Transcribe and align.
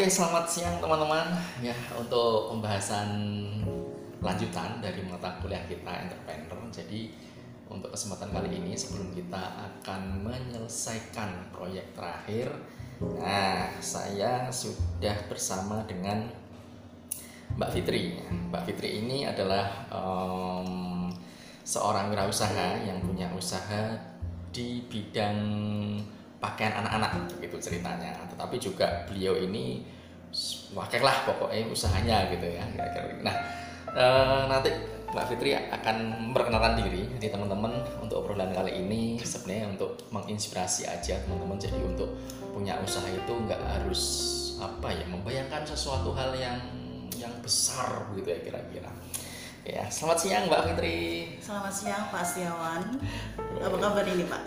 Oke, 0.00 0.08
selamat 0.08 0.48
siang 0.48 0.80
teman-teman. 0.80 1.28
Ya, 1.60 1.76
untuk 1.92 2.48
pembahasan 2.48 3.20
lanjutan 4.24 4.80
dari 4.80 5.04
mata 5.04 5.36
kuliah 5.44 5.60
kita 5.68 5.92
entrepreneur. 5.92 6.56
Jadi, 6.72 7.12
untuk 7.68 7.92
kesempatan 7.92 8.32
kali 8.32 8.48
ini 8.64 8.72
sebelum 8.72 9.12
kita 9.12 9.60
akan 9.60 10.24
menyelesaikan 10.24 11.52
proyek 11.52 11.92
terakhir, 11.92 12.48
nah, 13.20 13.68
saya 13.84 14.48
sudah 14.48 15.20
bersama 15.28 15.84
dengan 15.84 16.32
Mbak 17.60 17.68
Fitri. 17.68 18.24
Mbak 18.48 18.72
Fitri 18.72 19.04
ini 19.04 19.28
adalah 19.28 19.84
um, 19.92 21.12
seorang 21.60 22.08
wirausaha 22.08 22.88
yang 22.88 23.04
punya 23.04 23.28
usaha 23.36 24.00
di 24.48 24.80
bidang 24.88 25.36
pakaian 26.40 26.72
anak-anak 26.72 27.28
gitu 27.38 27.60
ceritanya 27.60 28.16
tetapi 28.32 28.56
juga 28.56 29.04
beliau 29.04 29.36
ini 29.36 29.84
wakillah 30.76 31.16
pokoknya 31.26 31.66
usahanya 31.66 32.30
gitu 32.30 32.46
ya 32.46 32.64
nah 33.20 33.34
e, 33.90 34.04
nanti 34.46 34.70
Mbak 35.10 35.26
Fitri 35.26 35.58
akan 35.58 36.30
memperkenalkan 36.30 36.78
diri 36.78 37.02
jadi 37.18 37.34
teman-teman 37.34 37.82
untuk 37.98 38.22
obrolan 38.22 38.54
kali 38.54 38.78
ini 38.78 39.18
sebenarnya 39.18 39.74
untuk 39.74 39.98
menginspirasi 40.14 40.86
aja 40.86 41.18
teman-teman. 41.26 41.58
Jadi 41.58 41.82
untuk 41.82 42.14
punya 42.54 42.78
usaha 42.78 43.10
itu 43.10 43.32
nggak 43.34 43.58
harus 43.58 44.02
apa 44.62 44.94
ya 44.94 45.02
membayangkan 45.10 45.66
sesuatu 45.66 46.14
hal 46.14 46.30
yang 46.38 46.62
yang 47.18 47.32
besar 47.42 48.06
gitu 48.14 48.28
ya 48.28 48.38
kira-kira 48.38 48.90
Ya, 49.70 49.86
selamat 49.86 50.18
siang 50.18 50.44
Mbak 50.50 50.62
Fitri. 50.66 51.30
Selamat 51.38 51.70
siang 51.70 52.10
Pak 52.10 52.26
Setiawan. 52.26 52.90
Apa 53.38 53.76
kabar 53.78 54.02
ini 54.02 54.26
Pak? 54.26 54.42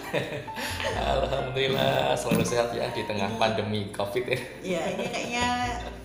Alhamdulillah 1.16 2.12
selalu 2.12 2.44
sehat 2.44 2.76
ya 2.76 2.92
di 2.92 3.08
tengah 3.08 3.32
pandemi 3.40 3.88
COVID 3.96 4.28
ya. 4.28 4.40
Iya, 4.60 4.82
ini 5.00 5.04
kayaknya 5.08 5.48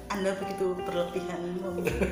Anda 0.06 0.38
begitu 0.38 0.70
berlebihan. 0.86 1.58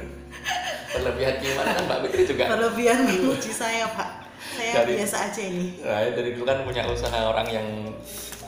berlebihan 0.98 1.34
gimana 1.38 1.78
kan 1.78 1.82
Mbak 1.86 1.98
Fitri 2.10 2.22
juga? 2.26 2.44
Berlebihan 2.58 2.98
menguji 3.06 3.54
saya 3.54 3.86
Pak. 3.94 4.26
Saya 4.58 4.72
dari, 4.82 4.98
biasa 4.98 5.16
aja 5.30 5.40
ini. 5.46 5.78
Nah, 5.86 6.10
dari 6.10 6.34
dulu 6.34 6.42
kan 6.42 6.58
punya 6.66 6.90
usaha 6.90 7.18
orang 7.22 7.46
yang 7.46 7.66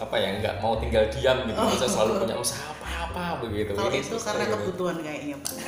apa 0.02 0.14
ya 0.18 0.34
nggak 0.42 0.58
mau 0.58 0.74
tinggal 0.82 1.06
diam 1.14 1.46
gitu, 1.46 1.58
oh. 1.58 1.70
bisa 1.74 1.86
selalu 1.86 2.26
punya 2.26 2.34
usaha 2.34 2.70
apa-apa 3.10 3.44
begitu. 3.48 3.72
Kalau 3.74 3.92
itu 3.92 4.16
karena 4.16 4.44
gitu. 4.44 4.54
kebutuhan 4.56 4.96
kayaknya 5.00 5.36
Pak. 5.40 5.54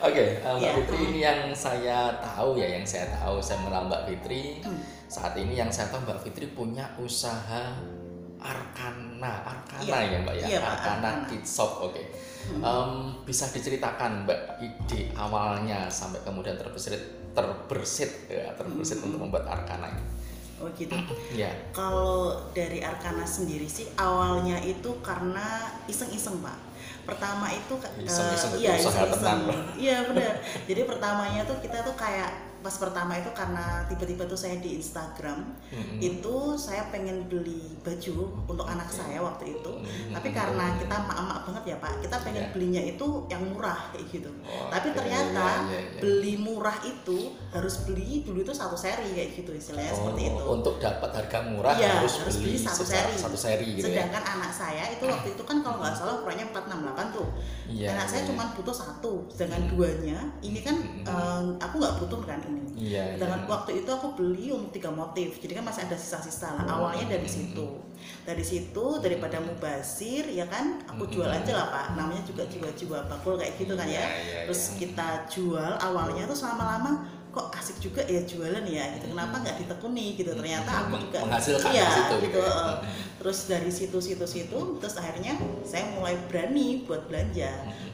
Oke, 0.00 0.16
okay, 0.16 0.28
uh, 0.40 0.56
Mbak 0.56 0.64
yeah. 0.64 0.74
Fitri 0.80 0.98
ini 1.12 1.20
yang 1.20 1.40
saya 1.52 1.98
tahu 2.24 2.56
ya, 2.56 2.72
yang 2.72 2.84
saya 2.88 3.12
tahu 3.20 3.36
saya 3.38 3.60
mengenal 3.60 3.92
Mbak 3.92 4.02
Fitri. 4.08 4.64
Hmm. 4.64 4.80
Saat 5.10 5.36
ini 5.36 5.52
yang 5.60 5.68
saya 5.68 5.92
tahu 5.92 6.08
Mbak 6.08 6.20
Fitri 6.24 6.46
punya 6.56 6.88
usaha 6.96 7.76
Arkana, 8.40 9.44
Arkana 9.44 9.84
yeah. 9.84 10.00
ya 10.08 10.18
Mbak 10.24 10.34
ya, 10.40 10.46
yeah, 10.56 10.62
Arkana, 10.64 11.20
Arkana 11.20 11.28
Kids 11.28 11.52
Shop. 11.52 11.84
Oke, 11.84 11.92
okay. 11.92 12.04
hmm. 12.48 12.62
um, 12.64 12.92
bisa 13.28 13.52
diceritakan 13.52 14.24
Mbak 14.24 14.40
ide 14.64 15.12
awalnya 15.12 15.92
sampai 15.92 16.24
kemudian 16.24 16.56
terbersit, 16.56 16.96
terbersit 17.36 18.32
ya, 18.32 18.56
terbersit 18.56 19.04
hmm. 19.04 19.06
untuk 19.12 19.20
membuat 19.28 19.52
Arkana 19.52 19.92
ini. 19.92 20.04
Oh 20.60 20.68
gitu. 20.76 20.92
Ya. 21.32 21.50
Kalau 21.72 22.36
dari 22.52 22.84
Arkana 22.84 23.24
sendiri 23.24 23.64
sih 23.64 23.88
awalnya 23.96 24.60
itu 24.60 25.00
karena 25.00 25.72
iseng-iseng 25.88 26.38
pak 26.44 26.70
pertama 27.00 27.48
itu 27.50 27.74
iseng-iseng 28.06 28.52
uh, 28.54 28.60
iya 28.60 28.72
iseng-iseng 28.76 29.40
iya 29.74 29.96
benar 30.08 30.36
jadi 30.68 30.86
pertamanya 30.86 31.42
tuh 31.48 31.58
kita 31.58 31.82
tuh 31.82 31.96
kayak 31.96 32.50
pas 32.60 32.76
pertama 32.76 33.16
itu 33.16 33.32
karena 33.32 33.88
tiba-tiba 33.88 34.28
tuh 34.28 34.36
saya 34.36 34.60
di 34.60 34.76
Instagram 34.76 35.48
mm-hmm. 35.72 35.96
itu 35.96 36.36
saya 36.60 36.92
pengen 36.92 37.24
beli 37.24 37.80
baju 37.80 38.44
untuk 38.44 38.68
anak 38.68 38.92
saya 38.92 39.16
waktu 39.24 39.56
itu 39.56 39.72
mm-hmm. 39.80 40.09
Tapi 40.10 40.28
karena 40.34 40.64
kita 40.76 40.96
mak-mak 41.06 41.38
banget 41.46 41.64
ya 41.72 41.76
pak 41.78 41.92
kita 42.02 42.16
pengen 42.22 42.44
yeah. 42.44 42.52
belinya 42.52 42.82
itu 42.82 43.06
yang 43.30 43.42
murah 43.46 43.80
kayak 43.94 44.04
gitu 44.10 44.30
oh, 44.44 44.68
tapi 44.68 44.88
ternyata 44.90 45.46
yeah, 45.46 45.70
yeah, 45.70 45.82
yeah. 45.82 46.00
beli 46.02 46.34
murah 46.40 46.76
itu 46.82 47.18
harus 47.54 47.74
beli 47.86 48.26
dulu 48.26 48.38
itu 48.42 48.52
satu 48.54 48.74
seri 48.74 49.10
kayak 49.14 49.30
gitu 49.38 49.50
istilahnya 49.54 49.92
oh, 49.94 49.98
seperti 50.02 50.22
itu 50.32 50.44
untuk 50.46 50.74
dapat 50.82 51.10
harga 51.14 51.38
murah 51.46 51.74
yeah, 51.78 52.02
harus, 52.02 52.14
harus 52.20 52.36
beli, 52.38 52.56
beli 52.56 52.66
satu 52.66 52.84
seri 52.84 53.14
satu 53.16 53.38
seri 53.38 53.68
gitu 53.78 53.86
ya? 53.88 54.04
sedangkan 54.04 54.22
ya? 54.22 54.30
anak 54.38 54.52
saya 54.52 54.84
itu 54.90 55.04
waktu 55.06 55.28
itu 55.34 55.42
kan 55.46 55.56
kalau 55.62 55.76
nggak 55.80 55.94
salah 55.94 56.14
ukurannya 56.20 56.46
468 56.50 57.16
tuh 57.16 57.28
yeah, 57.70 57.92
anak 57.94 58.06
yeah. 58.06 58.10
saya 58.10 58.22
iya. 58.22 58.28
cuma 58.28 58.42
butuh 58.54 58.76
satu 58.76 59.12
sedangkan 59.30 59.62
mm-hmm. 59.66 59.78
duanya 59.78 60.18
ini 60.40 60.60
kan 60.60 60.76
mm-hmm. 60.76 61.04
um, 61.06 61.44
aku 61.60 61.74
nggak 61.78 61.96
butuh 62.02 62.20
kan 62.24 62.40
ini. 62.46 62.62
Iya, 62.80 63.20
Dengan 63.20 63.44
iya. 63.44 63.48
waktu 63.48 63.70
itu 63.84 63.90
aku 63.90 64.16
beli 64.16 64.48
untuk 64.54 64.72
tiga 64.72 64.90
motif, 64.92 65.38
jadi 65.38 65.60
kan 65.60 65.64
masih 65.68 65.84
ada 65.86 65.96
sisa-sisa 65.96 66.56
lah. 66.56 66.64
Oh, 66.66 66.88
Awalnya 66.88 67.18
dari 67.18 67.28
situ, 67.28 67.66
dari 68.24 68.44
situ 68.44 68.84
daripada 69.02 69.42
mubasir 70.00 70.24
ya 70.32 70.48
kan, 70.48 70.80
aku 70.88 71.04
jual 71.12 71.28
aja 71.28 71.52
lah 71.52 71.66
pak. 71.68 71.86
Namanya 71.92 72.24
juga 72.24 72.48
jiwa-jiwa 72.48 73.04
bakul 73.04 73.36
kayak 73.36 73.60
gitu 73.60 73.76
kan 73.76 73.84
ya. 73.84 74.00
Iya, 74.00 74.08
iya, 74.08 74.40
Terus 74.48 74.80
kita 74.80 75.28
jual 75.28 75.76
awalnya 75.76 76.24
tuh 76.24 76.32
selama-lama 76.32 77.04
kok 77.30 77.46
asik 77.54 77.78
juga 77.78 78.02
ya 78.10 78.20
jualan 78.26 78.64
ya 78.66 78.84
gitu. 78.98 79.14
Kenapa 79.14 79.38
nggak 79.38 79.56
ditekuni 79.62 80.18
gitu? 80.18 80.34
Ternyata 80.34 80.70
aku 80.86 80.98
juga 80.98 81.18
menghasilkan 81.22 81.70
iya, 81.70 81.86
situ 81.86 82.14
gitu, 82.26 82.26
gitu. 82.26 82.40
Ya. 82.42 82.82
terus 83.20 83.38
dari 83.52 83.68
situ-situ 83.68 84.24
situ 84.24 84.58
terus 84.80 84.96
akhirnya 84.96 85.36
saya 85.62 85.92
mulai 85.94 86.18
berani 86.26 86.82
buat 86.84 87.06
belanja. 87.06 87.50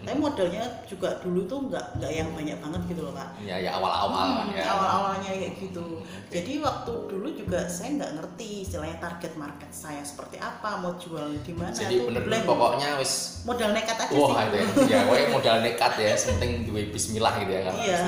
Tapi 0.07 0.17
modalnya 0.23 0.63
juga 0.87 1.19
dulu 1.19 1.45
tuh 1.51 1.67
nggak 1.67 1.99
nggak 1.99 2.13
yang 2.15 2.31
banyak 2.31 2.59
banget 2.63 2.83
gitu 2.95 3.03
loh 3.03 3.11
pak 3.11 3.35
ya 3.43 3.59
ya 3.59 3.75
awal-awal 3.75 4.47
hmm, 4.47 4.55
ya. 4.55 4.65
awal-awalnya 4.71 5.31
kayak 5.35 5.55
gitu. 5.59 5.99
Jadi 6.31 6.63
waktu 6.63 6.93
dulu 7.11 7.29
juga 7.35 7.67
saya 7.67 7.99
nggak 7.99 8.13
ngerti 8.23 8.63
istilahnya 8.63 9.03
target 9.03 9.33
market 9.35 9.71
saya 9.75 10.01
seperti 10.07 10.39
apa 10.39 10.79
mau 10.79 10.95
jual 10.95 11.35
di 11.43 11.53
mana 11.53 11.75
jadi 11.75 12.07
bener-bener 12.07 12.47
pokoknya 12.47 12.89
wis 13.03 13.43
modal 13.43 13.75
nekat 13.75 13.99
aja 13.99 14.15
Wah, 14.15 14.47
sih. 14.47 14.91
ya, 14.91 15.01
ya 15.07 15.27
modal 15.31 15.57
nekat 15.63 15.93
ya 15.99 16.15
penting 16.15 16.67
dua 16.71 16.81
Bismillah 16.91 17.33
gitu 17.43 17.53
ya 17.53 17.63
kan 17.67 17.75
iya. 17.83 18.01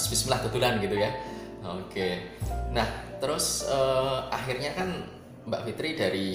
Bismillah. 0.00 0.38
Kebetulan 0.40 0.69
kan 0.70 0.78
gitu 0.78 0.94
ya 0.94 1.10
oke 1.66 2.08
nah 2.70 2.86
terus 3.18 3.66
uh, 3.66 4.30
akhirnya 4.30 4.70
kan 4.78 4.88
Mbak 5.50 5.62
Fitri 5.66 5.90
dari 5.98 6.30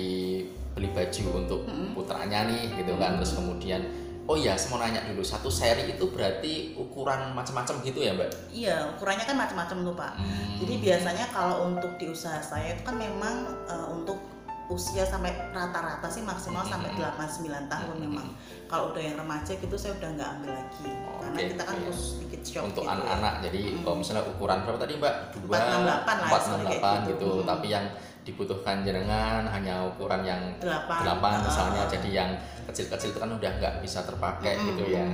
beli 0.76 0.92
baju 0.92 1.26
untuk 1.40 1.62
hmm. 1.64 1.96
putranya 1.96 2.52
nih 2.52 2.76
gitu 2.84 3.00
kan 3.00 3.16
terus 3.16 3.40
kemudian 3.40 3.80
Oh 4.26 4.34
iya, 4.34 4.58
saya 4.58 4.74
mau 4.74 4.82
nanya 4.82 5.06
dulu. 5.06 5.22
Satu 5.22 5.54
seri 5.54 5.86
itu 5.86 6.10
berarti 6.10 6.74
ukuran 6.74 7.38
macam-macam 7.38 7.78
gitu 7.86 8.02
ya, 8.02 8.18
Mbak? 8.18 8.50
Iya, 8.50 8.90
ukurannya 8.98 9.22
kan 9.22 9.38
macam-macam 9.38 9.78
tuh, 9.86 9.94
Pak. 9.94 10.14
Hmm. 10.18 10.58
Jadi 10.66 10.74
biasanya 10.82 11.26
kalau 11.30 11.70
untuk 11.70 11.94
di 12.02 12.10
usaha 12.10 12.42
saya 12.42 12.74
itu 12.74 12.82
kan 12.82 12.98
memang 12.98 13.54
uh, 13.70 13.86
untuk 13.94 14.18
usia 14.66 15.06
sampai 15.06 15.30
rata-rata 15.54 16.10
sih 16.10 16.26
maksimal 16.26 16.66
sampai 16.66 16.90
8 16.98 17.22
9 17.22 17.70
tahun 17.70 17.98
memang. 18.02 18.28
Kalau 18.66 18.90
udah 18.94 19.02
yang 19.02 19.18
remaja 19.22 19.54
gitu 19.54 19.76
saya 19.78 19.94
udah 20.02 20.10
nggak 20.18 20.30
ambil 20.38 20.52
lagi. 20.58 20.90
Oh, 21.06 21.22
Karena 21.22 21.40
kita 21.54 21.64
kan 21.70 21.76
harus 21.86 22.00
sedikit 22.18 22.42
shop 22.42 22.64
Untuk 22.74 22.84
gitu. 22.86 22.94
anak-anak. 22.98 23.34
Jadi 23.46 23.62
hmm. 23.62 23.82
kalau 23.86 23.96
misalnya 24.02 24.24
ukuran 24.26 24.58
berapa 24.66 24.80
tadi, 24.82 24.94
Mbak? 24.98 25.16
2 25.38 25.54
468 25.54 25.86
lah 25.86 25.98
468 26.02 26.66
gitu. 26.66 27.10
gitu. 27.14 27.30
Hmm. 27.30 27.46
Tapi 27.46 27.68
yang 27.70 27.86
dibutuhkan 28.26 28.76
jenengan 28.82 29.46
hanya 29.46 29.86
ukuran 29.86 30.22
yang 30.26 30.42
8, 30.58 30.66
8 30.66 31.46
misalnya. 31.46 31.82
Uh. 31.86 31.90
Jadi 31.94 32.10
yang 32.10 32.30
kecil-kecil 32.66 33.14
itu 33.14 33.20
kan 33.22 33.30
udah 33.30 33.52
nggak 33.62 33.76
bisa 33.86 34.02
terpakai 34.02 34.58
hmm. 34.58 34.66
gitu 34.74 34.84
ya. 34.90 35.06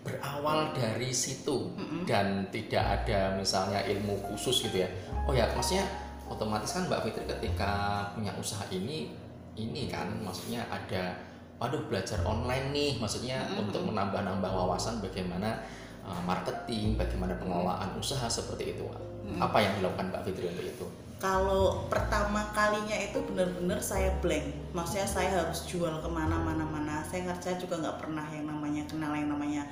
Berawal 0.00 0.72
dari 0.72 1.10
situ 1.12 1.76
hmm. 1.76 2.08
dan 2.08 2.48
tidak 2.48 3.04
ada 3.04 3.36
misalnya 3.36 3.84
ilmu 3.84 4.16
khusus 4.32 4.64
gitu 4.64 4.86
ya. 4.86 4.88
Oh 5.28 5.34
ya, 5.36 5.50
maksudnya 5.52 5.84
otomatis 6.26 6.74
kan 6.74 6.86
Mbak 6.90 7.00
Fitri 7.08 7.24
ketika 7.26 8.04
punya 8.14 8.32
usaha 8.36 8.64
ini 8.70 9.14
ini 9.56 9.88
kan 9.88 10.10
maksudnya 10.20 10.66
ada 10.68 11.16
waduh 11.56 11.80
belajar 11.88 12.20
online 12.28 12.72
nih 12.72 12.92
maksudnya 13.00 13.40
mm-hmm. 13.40 13.62
untuk 13.68 13.82
menambah-nambah 13.88 14.50
wawasan 14.52 15.00
bagaimana 15.00 15.64
uh, 16.04 16.20
marketing, 16.28 17.00
bagaimana 17.00 17.36
pengelolaan 17.40 17.96
usaha 17.96 18.28
seperti 18.28 18.76
itu. 18.76 18.84
Mm-hmm. 18.84 19.40
Apa 19.40 19.58
yang 19.64 19.72
dilakukan 19.80 20.12
Mbak 20.12 20.22
Fitri 20.28 20.46
untuk 20.52 20.66
itu? 20.68 20.86
Kalau 21.16 21.88
pertama 21.88 22.44
kalinya 22.52 22.92
itu 22.92 23.16
benar-benar 23.24 23.80
saya 23.80 24.12
blank, 24.20 24.52
maksudnya 24.76 25.08
saya 25.08 25.32
harus 25.32 25.64
jual 25.64 26.04
ke 26.04 26.08
mana-mana 26.12 26.60
mana. 26.68 27.00
Saya 27.08 27.24
ngerja 27.32 27.56
juga 27.56 27.80
nggak 27.80 28.04
pernah 28.04 28.28
yang 28.28 28.52
namanya 28.52 28.84
kenal 28.84 29.16
yang 29.16 29.32
namanya 29.32 29.64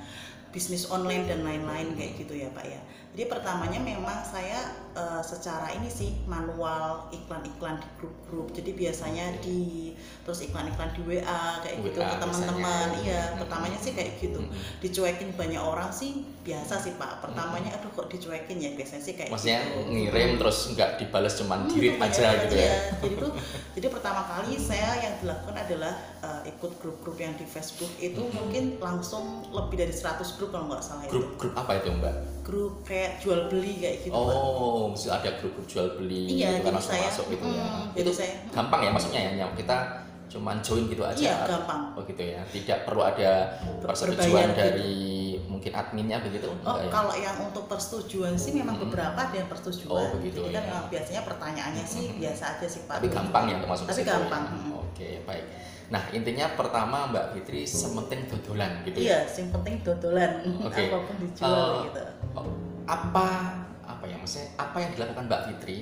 bisnis 0.55 0.87
online 0.87 1.27
dan 1.27 1.43
lain-lain 1.43 1.91
kayak 1.99 2.15
gitu 2.15 2.39
ya 2.39 2.47
Pak 2.55 2.63
ya. 2.63 2.79
Jadi 3.15 3.31
pertamanya 3.31 3.79
memang 3.79 4.27
saya 4.27 4.75
uh, 4.91 5.23
secara 5.23 5.71
ini 5.71 5.87
sih 5.87 6.19
manual 6.27 7.07
iklan-iklan 7.15 7.79
di 7.79 7.87
grup-grup. 7.95 8.51
Jadi 8.51 8.75
biasanya 8.75 9.39
di 9.39 9.95
terus 10.27 10.43
iklan-iklan 10.43 10.91
di 10.91 10.99
WA 10.99 11.63
kayak 11.63 11.79
WA, 11.79 11.85
gitu 11.87 11.99
ke 12.03 12.15
teman-teman. 12.19 12.87
Iya, 13.07 13.21
hmm. 13.23 13.39
pertamanya 13.39 13.79
sih 13.79 13.95
kayak 13.95 14.19
gitu. 14.19 14.43
Hmm. 14.43 14.51
Dicuekin 14.83 15.31
banyak 15.31 15.63
orang 15.63 15.95
sih 15.95 16.27
biasa 16.43 16.75
sih 16.75 16.99
Pak. 16.99 17.23
Pertamanya 17.23 17.79
aduh 17.79 17.87
kok 17.95 18.11
dicuekin 18.11 18.59
ya 18.59 18.75
biasanya 18.75 19.03
sih 19.07 19.15
kayak 19.15 19.31
Maksudnya 19.31 19.63
gitu. 19.63 19.79
ngirim 19.95 20.29
terus 20.35 20.57
nggak 20.75 20.89
dibalas 20.99 21.33
cuman 21.39 21.59
hmm, 21.63 21.71
dirit 21.71 21.95
aja 21.95 22.27
gitu 22.43 22.55
ya. 22.59 22.73
Jadi 22.99 23.15
tuh 23.15 23.31
jadi 23.79 23.87
pertama 23.95 24.27
kali 24.27 24.59
saya 24.59 24.91
yang 24.99 25.15
dilakukan 25.23 25.55
adalah 25.55 25.95
uh, 26.19 26.43
ikut 26.43 26.71
grup-grup 26.83 27.15
yang 27.15 27.31
di 27.39 27.47
Facebook 27.47 27.95
itu 28.03 28.19
hmm. 28.19 28.35
mungkin 28.35 28.63
langsung 28.83 29.47
lebih 29.55 29.87
dari 29.87 29.95
100 29.95 30.35
grup 30.35 30.44
kalau 30.47 30.65
nggak 30.67 30.81
salah 30.81 31.03
grup, 31.05 31.25
itu. 31.25 31.37
Grup 31.37 31.53
apa 31.55 31.71
itu 31.75 31.89
Mbak? 31.91 32.15
Grup 32.41 32.73
kayak 32.83 33.11
jual 33.17 33.39
beli 33.49 33.73
kayak 33.79 33.97
gitu 34.05 34.13
oh 34.13 34.89
mesti 34.89 35.07
ada 35.09 35.29
grup, 35.35 35.51
grup 35.53 35.65
jual 35.65 35.87
beli 35.95 36.37
iya, 36.37 36.55
gitu 36.55 36.65
kan 36.65 36.73
masuk 36.77 36.91
saya, 36.91 37.07
masuk 37.09 37.25
gitu 37.29 37.45
ya 37.47 37.65
hmm, 37.65 37.85
itu 37.97 38.11
saya, 38.13 38.33
gampang 38.53 38.81
ya 38.81 38.89
maksudnya 38.93 39.21
ya 39.33 39.45
kita 39.53 39.77
cuman 40.25 40.57
join 40.59 40.85
gitu 40.85 41.01
aja 41.01 41.21
Iya, 41.21 41.35
gampang. 41.47 41.81
oh 41.95 42.01
gitu 42.03 42.21
ya 42.21 42.41
tidak 42.49 42.77
perlu 42.83 43.01
ada 43.01 43.31
persetujuan 43.79 44.17
berbayar 44.19 44.49
gitu. 44.49 44.59
dari 44.59 44.93
mungkin 45.45 45.71
adminnya 45.71 46.17
begitu 46.19 46.49
Oh, 46.61 46.75
ya? 46.75 46.89
kalau 46.89 47.13
yang 47.13 47.37
untuk 47.39 47.65
persetujuan 47.65 48.33
sih 48.35 48.51
memang 48.53 48.75
Hmm. 48.75 48.89
beberapa 48.89 49.15
ada 49.15 49.31
yang 49.31 49.47
persetujuan. 49.47 49.89
Oh, 49.89 50.09
begitu, 50.13 50.41
Jadi 50.43 50.51
kan 50.51 50.61
ya. 50.61 50.67
memang 50.67 50.85
biasanya 50.87 51.21
pertanyaannya 51.23 51.85
sih 51.85 52.05
Hmm. 52.07 52.19
biasa 52.19 52.43
aja 52.51 52.67
sih 52.67 52.81
Pak. 52.83 52.95
tapi 52.99 53.07
gampang 53.07 53.43
ya 53.47 53.53
untuk 53.55 53.69
masuk 53.71 53.85
Tapi 53.87 54.01
ya? 54.01 54.07
gampang, 54.11 54.43
hmm. 54.49 54.84
Oke 54.95 55.27
baik. 55.27 55.45
Nah 55.85 56.01
intinya 56.09 56.47
pertama 56.55 57.11
Mbak 57.11 57.25
Fitri 57.35 57.67
sementing 57.67 58.25
dodolan 58.25 58.79
gitu 58.81 59.03
Iya, 59.03 59.27
ya 59.27 59.35
yang 59.35 59.49
penting 59.51 59.75
dodolan. 59.83 60.31
Apa 60.63 60.97
pun 61.03 61.15
dijual 61.19 61.51
Eh, 61.51 61.75
gitu. 61.85 62.03
Apa 62.87 63.27
apa 63.83 64.03
ya 64.07 64.15
maksudnya 64.15 64.47
apa 64.55 64.77
yang 64.79 64.91
dilakukan 64.95 65.23
Mbak 65.27 65.41
Fitri? 65.45 65.77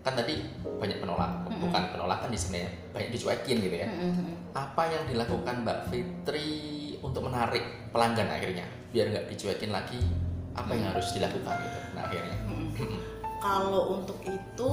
Kan 0.00 0.14
tadi 0.14 0.40
banyak 0.62 1.02
penolak 1.02 1.44
Mm-mm. 1.44 1.58
bukan 1.60 1.82
penolakan 1.92 2.30
di 2.30 2.38
sini 2.38 2.64
ya, 2.64 2.70
banyak 2.94 3.10
dicuekin 3.10 3.56
gitu 3.58 3.76
ya. 3.76 3.88
Mm-mm. 3.90 4.54
apa 4.54 4.82
yang 4.86 5.04
dilakukan 5.04 5.66
Mbak 5.66 5.78
Fitri 5.90 6.48
untuk 6.98 7.26
menarik 7.26 7.90
pelanggan 7.90 8.30
akhirnya? 8.30 8.64
Biar 8.88 9.10
nggak 9.12 9.26
dicuekin 9.28 9.68
lagi 9.68 9.98
apa 10.54 10.72
yang 10.72 10.94
harus 10.94 11.12
dilakukan 11.12 11.54
gitu 11.60 11.78
nah 11.92 12.06
akhirnya. 12.06 12.36
Kalau 13.38 14.00
untuk 14.00 14.18
itu 14.24 14.70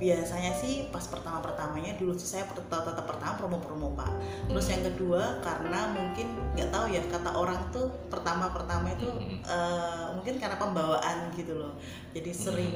biasanya 0.00 0.56
sih 0.56 0.88
pas 0.88 1.04
pertama 1.04 1.44
pertamanya 1.44 1.92
dulu 2.00 2.16
sih 2.16 2.24
saya 2.24 2.48
tetap 2.48 2.88
tetap 2.88 3.04
pertama 3.04 3.36
promo-promo 3.36 3.92
pak. 3.92 4.08
Terus 4.48 4.66
yang 4.72 4.82
kedua 4.88 5.44
karena 5.44 5.92
mungkin 5.92 6.26
nggak 6.56 6.72
tahu 6.72 6.86
ya 6.88 7.04
kata 7.12 7.30
orang 7.36 7.60
tuh 7.68 7.92
pertama 8.08 8.48
pertama 8.48 8.88
itu 8.96 9.06
eh, 9.44 10.06
mungkin 10.16 10.40
karena 10.40 10.56
pembawaan 10.56 11.28
gitu 11.36 11.52
loh. 11.60 11.76
Jadi 12.16 12.30
sering 12.32 12.74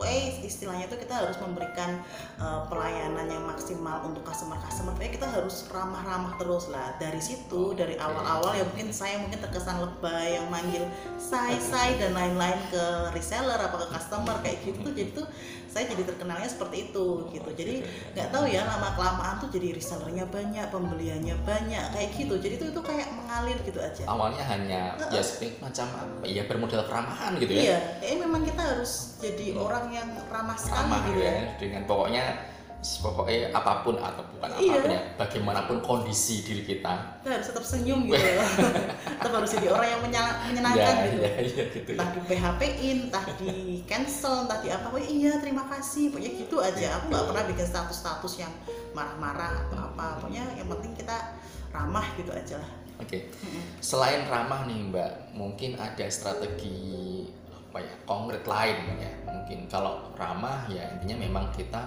eh 0.00 0.40
istilahnya 0.40 0.88
tuh 0.88 0.96
kita 0.96 1.12
harus 1.12 1.36
memberikan 1.40 2.00
eh, 2.40 2.60
pelayanan 2.68 3.24
yang 3.24 3.44
maksimal 3.48 4.04
untuk 4.04 4.24
customer 4.24 4.56
customer 4.60 4.92
Pokoknya 4.92 5.12
kita 5.16 5.28
harus 5.32 5.64
ramah-ramah 5.72 6.36
terus 6.36 6.68
lah. 6.68 6.92
Dari 7.00 7.20
situ 7.24 7.72
dari 7.72 7.96
awal-awal 7.96 8.52
ya 8.52 8.68
mungkin 8.68 8.92
saya 8.92 9.16
mungkin 9.16 9.40
terkesan 9.40 9.80
lebay 9.80 10.36
yang 10.36 10.44
manggil 10.52 10.84
say 11.16 11.56
say 11.56 11.96
dan 11.96 12.12
lain-lain 12.12 12.60
ke 12.68 12.84
reseller 13.16 13.56
apa 13.56 13.80
ke 13.80 13.88
customer 13.96 14.29
gitu 14.70 14.78
tuh 14.86 14.94
jadi 14.94 15.10
tuh 15.10 15.26
saya 15.70 15.86
jadi 15.86 16.02
terkenalnya 16.02 16.50
seperti 16.50 16.90
itu 16.90 17.30
gitu. 17.30 17.50
Jadi 17.54 17.86
nggak 18.18 18.28
tahu 18.34 18.44
ya 18.50 18.66
lama 18.66 18.90
kelamaan 18.98 19.38
tuh 19.38 19.48
jadi 19.54 19.70
resellernya 19.70 20.26
banyak 20.26 20.66
pembeliannya 20.70 21.36
banyak 21.46 21.84
kayak 21.94 22.10
gitu. 22.14 22.34
Jadi 22.42 22.54
tuh 22.58 22.68
itu 22.74 22.80
kayak 22.82 23.06
mengalir 23.14 23.58
gitu 23.62 23.78
aja. 23.78 24.02
Awalnya 24.10 24.44
hanya 24.50 24.98
ya 25.14 25.22
seperti 25.22 25.62
macam 25.62 25.86
apa 25.94 26.26
ya 26.26 26.42
bermodal 26.50 26.82
keramahan 26.90 27.38
gitu 27.38 27.52
ya? 27.54 27.62
Iya 27.62 27.78
eh 28.02 28.16
memang 28.18 28.42
kita 28.42 28.62
harus 28.62 29.14
jadi 29.22 29.54
orang 29.54 29.94
yang 29.94 30.08
ramah 30.26 30.58
sekali 30.58 30.90
ramah 30.90 31.00
gitu 31.06 31.20
ya. 31.22 31.32
dengan 31.62 31.82
pokoknya 31.86 32.24
pokoknya 32.80 33.52
apa 33.52 33.84
pun 33.84 33.92
atau 33.94 34.24
bukan 34.32 34.48
Iya. 34.56 34.72
apa 34.72 34.80
pun 34.80 34.90
ya 34.90 35.02
bagaimanapun 35.14 35.76
kondisi 35.84 36.40
diri 36.40 36.64
kita 36.64 37.20
kita 37.20 37.28
harus 37.36 37.46
tetap 37.52 37.60
senyum 37.60 38.08
gitu 38.08 38.16
ya 38.16 38.40
tetap 39.20 39.36
harus 39.36 39.52
jadi 39.52 39.68
orang 39.68 39.88
yang 39.90 40.00
menyala- 40.00 40.38
menyenangkan 40.48 40.94
ya, 40.96 41.04
gitu 41.04 41.20
ya, 41.20 41.30
ya, 41.36 41.64
gitu 41.76 41.90
ya. 41.92 41.98
entah 42.00 42.10
di 42.10 42.20
PHP-in, 42.24 42.98
entah 43.12 43.26
di 43.36 43.52
cancel, 43.84 44.48
entah 44.48 44.58
di 44.58 44.68
apa, 44.72 44.86
oh 44.88 44.96
iya 44.96 45.36
terima 45.38 45.68
kasih, 45.68 46.08
pokoknya 46.08 46.32
gitu 46.40 46.56
aja. 46.56 46.86
Aku 46.96 47.12
nggak 47.12 47.26
pernah 47.28 47.44
bikin 47.46 47.66
status-status 47.68 48.32
yang 48.40 48.52
marah-marah 48.96 49.68
atau 49.68 49.78
apa, 49.92 50.04
pokoknya 50.24 50.44
yang 50.56 50.68
penting 50.72 50.92
kita 50.96 51.16
ramah 51.70 52.06
gitu 52.16 52.32
aja 52.32 52.56
lah. 52.56 52.70
Oke, 52.96 53.28
selain 53.80 54.24
ramah 54.24 54.64
nih 54.64 54.88
Mbak, 54.88 55.12
mungkin 55.36 55.76
ada 55.76 56.04
strategi 56.08 57.28
apa 57.48 57.78
ya 57.80 57.94
konkret 58.02 58.44
lain 58.44 58.76
ya. 58.96 59.12
Mungkin 59.28 59.68
kalau 59.68 60.10
ramah 60.16 60.64
ya 60.66 60.84
intinya 60.96 61.20
memang 61.20 61.52
kita 61.52 61.80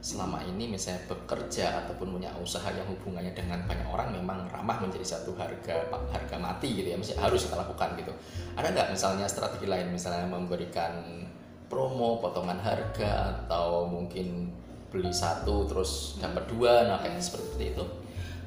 selama 0.00 0.40
ini 0.48 0.72
misalnya 0.72 1.04
bekerja 1.12 1.84
ataupun 1.84 2.16
punya 2.16 2.32
usaha 2.40 2.64
yang 2.72 2.88
hubungannya 2.88 3.36
dengan 3.36 3.60
banyak 3.68 3.84
orang 3.84 4.16
memang 4.16 4.48
ramah 4.48 4.80
menjadi 4.80 5.04
satu 5.16 5.36
harga 5.36 5.86
harga 5.92 6.36
mati 6.40 6.72
gitu 6.80 6.88
ya, 6.88 6.96
mesti 6.96 7.20
harus 7.20 7.44
kita 7.44 7.60
lakukan 7.60 8.00
gitu. 8.00 8.12
Ada 8.56 8.72
nggak 8.72 8.88
misalnya 8.96 9.28
strategi 9.28 9.68
lain 9.68 9.92
misalnya 9.92 10.24
memberikan 10.24 11.24
promo 11.68 12.18
potongan 12.18 12.58
harga 12.58 13.44
atau 13.46 13.86
mungkin 13.86 14.50
beli 14.90 15.14
satu 15.14 15.70
terus 15.70 16.18
dapat 16.18 16.50
dua, 16.50 16.88
nah 16.88 16.98
kayak 16.98 17.22
seperti 17.22 17.76
itu. 17.76 17.84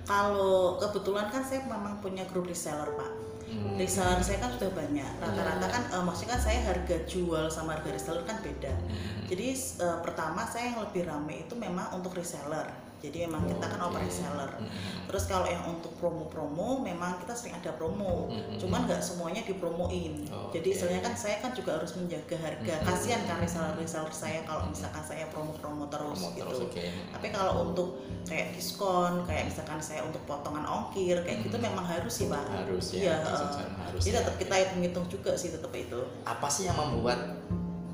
Kalau 0.03 0.75
kebetulan 0.75 1.31
kan 1.31 1.39
saya 1.39 1.63
memang 1.63 2.03
punya 2.03 2.27
grup 2.27 2.49
reseller 2.51 2.91
pak. 2.99 3.22
Hmm. 3.53 3.77
Reseller 3.77 4.17
saya 4.25 4.41
kan 4.41 4.49
sudah 4.57 4.73
banyak. 4.73 5.11
Rata-rata 5.21 5.67
kan, 5.69 5.83
eh, 5.93 6.03
maksudnya 6.03 6.33
kan 6.33 6.41
saya 6.41 6.59
harga 6.65 6.97
jual 7.05 7.45
sama 7.53 7.77
harga 7.77 7.93
reseller 7.93 8.25
kan 8.25 8.41
beda. 8.41 8.73
Hmm. 8.73 9.29
Jadi 9.29 9.53
eh, 9.53 9.97
pertama 10.01 10.41
saya 10.49 10.73
yang 10.73 10.81
lebih 10.81 11.05
rame 11.05 11.45
itu 11.45 11.53
memang 11.53 11.93
untuk 11.93 12.17
reseller. 12.17 12.65
Jadi 13.03 13.27
memang 13.27 13.43
kita 13.43 13.67
kan 13.67 13.79
open 13.83 13.99
Oke. 13.99 14.07
reseller. 14.07 14.51
Hmm. 14.55 14.71
Terus 15.11 15.23
kalau 15.27 15.43
yang 15.43 15.67
untuk 15.67 15.91
promo-promo 15.99 16.79
memang 16.79 17.19
kita 17.19 17.35
sering 17.35 17.59
ada 17.59 17.75
promo. 17.75 18.31
Mm-mm. 18.31 18.55
Cuman 18.55 18.87
nggak 18.87 19.03
semuanya 19.03 19.43
dipromoin. 19.43 20.23
Jadi 20.55 20.67
istilahnya 20.71 21.03
kan 21.03 21.11
saya 21.19 21.43
kan 21.43 21.51
juga 21.51 21.75
harus 21.75 21.99
menjaga 21.99 22.39
harga. 22.39 22.73
Mm-mm. 22.79 22.87
Kasihan 22.87 23.21
kan 23.27 23.43
reseller-reseller 23.43 24.15
saya 24.15 24.39
kalau 24.47 24.71
misalkan 24.71 25.03
saya 25.03 25.27
promo-promo 25.27 25.91
terus 25.91 26.15
Promo 26.15 26.31
gitu. 26.31 26.47
terus. 26.47 26.79
Tapi 27.11 27.27
kalau 27.35 27.67
untuk 27.67 27.99
kayak 28.23 28.55
diskon, 28.55 29.27
kayak 29.27 29.51
misalkan 29.51 29.83
saya 29.83 30.07
untuk 30.07 30.23
potongan 30.23 30.63
ongkir 30.63 31.19
kayak 31.27 31.43
gitu 31.43 31.59
memang 31.59 31.83
harus 31.83 32.23
sih, 32.23 32.31
Pak. 32.31 32.39
harus 32.47 32.95
ya 32.95 33.19
heeh. 33.19 33.67
harus 33.83 33.99
Jadi 33.99 34.15
ya. 34.15 34.19
tetap 34.23 34.35
kita 34.39 34.53
hitung-hitung 34.63 35.05
juga 35.11 35.35
sih 35.35 35.51
tetap 35.51 35.75
itu. 35.75 35.99
apa 36.23 36.47
sih 36.47 36.71
yang 36.71 36.79
membuat 36.79 37.19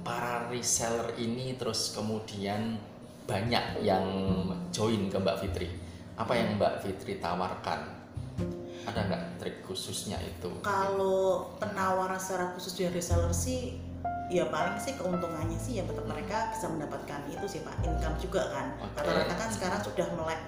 para 0.06 0.46
reseller 0.54 1.18
ini 1.18 1.58
terus 1.58 1.98
kemudian 1.98 2.78
banyak 3.30 3.86
yang 3.86 4.06
join 4.74 5.06
ke 5.14 5.18
Mbak 5.22 5.38
Fitri. 5.46 5.70
Apa 6.18 6.34
yang 6.34 6.58
Mbak 6.58 6.82
Fitri 6.82 7.22
tawarkan? 7.22 7.86
Ada 8.90 9.06
nggak 9.06 9.24
trik 9.38 9.62
khususnya 9.62 10.18
itu? 10.18 10.50
Kalau 10.66 11.54
penawaran 11.62 12.18
secara 12.18 12.50
khusus 12.58 12.74
dari 12.74 12.98
reseller 12.98 13.30
sih 13.30 13.78
ya 14.30 14.46
paling 14.50 14.78
sih 14.78 14.94
keuntungannya 14.94 15.58
sih 15.58 15.82
ya 15.82 15.84
tetap 15.90 16.06
mereka 16.06 16.54
bisa 16.54 16.66
mendapatkan 16.70 17.22
itu 17.30 17.46
sih 17.46 17.62
Pak. 17.62 17.86
Income 17.86 18.18
juga 18.18 18.42
kan. 18.50 18.66
Oke. 18.82 19.06
Rata-rata 19.06 19.36
kan 19.38 19.50
sekarang 19.54 19.80
sudah 19.86 20.08
melek 20.18 20.42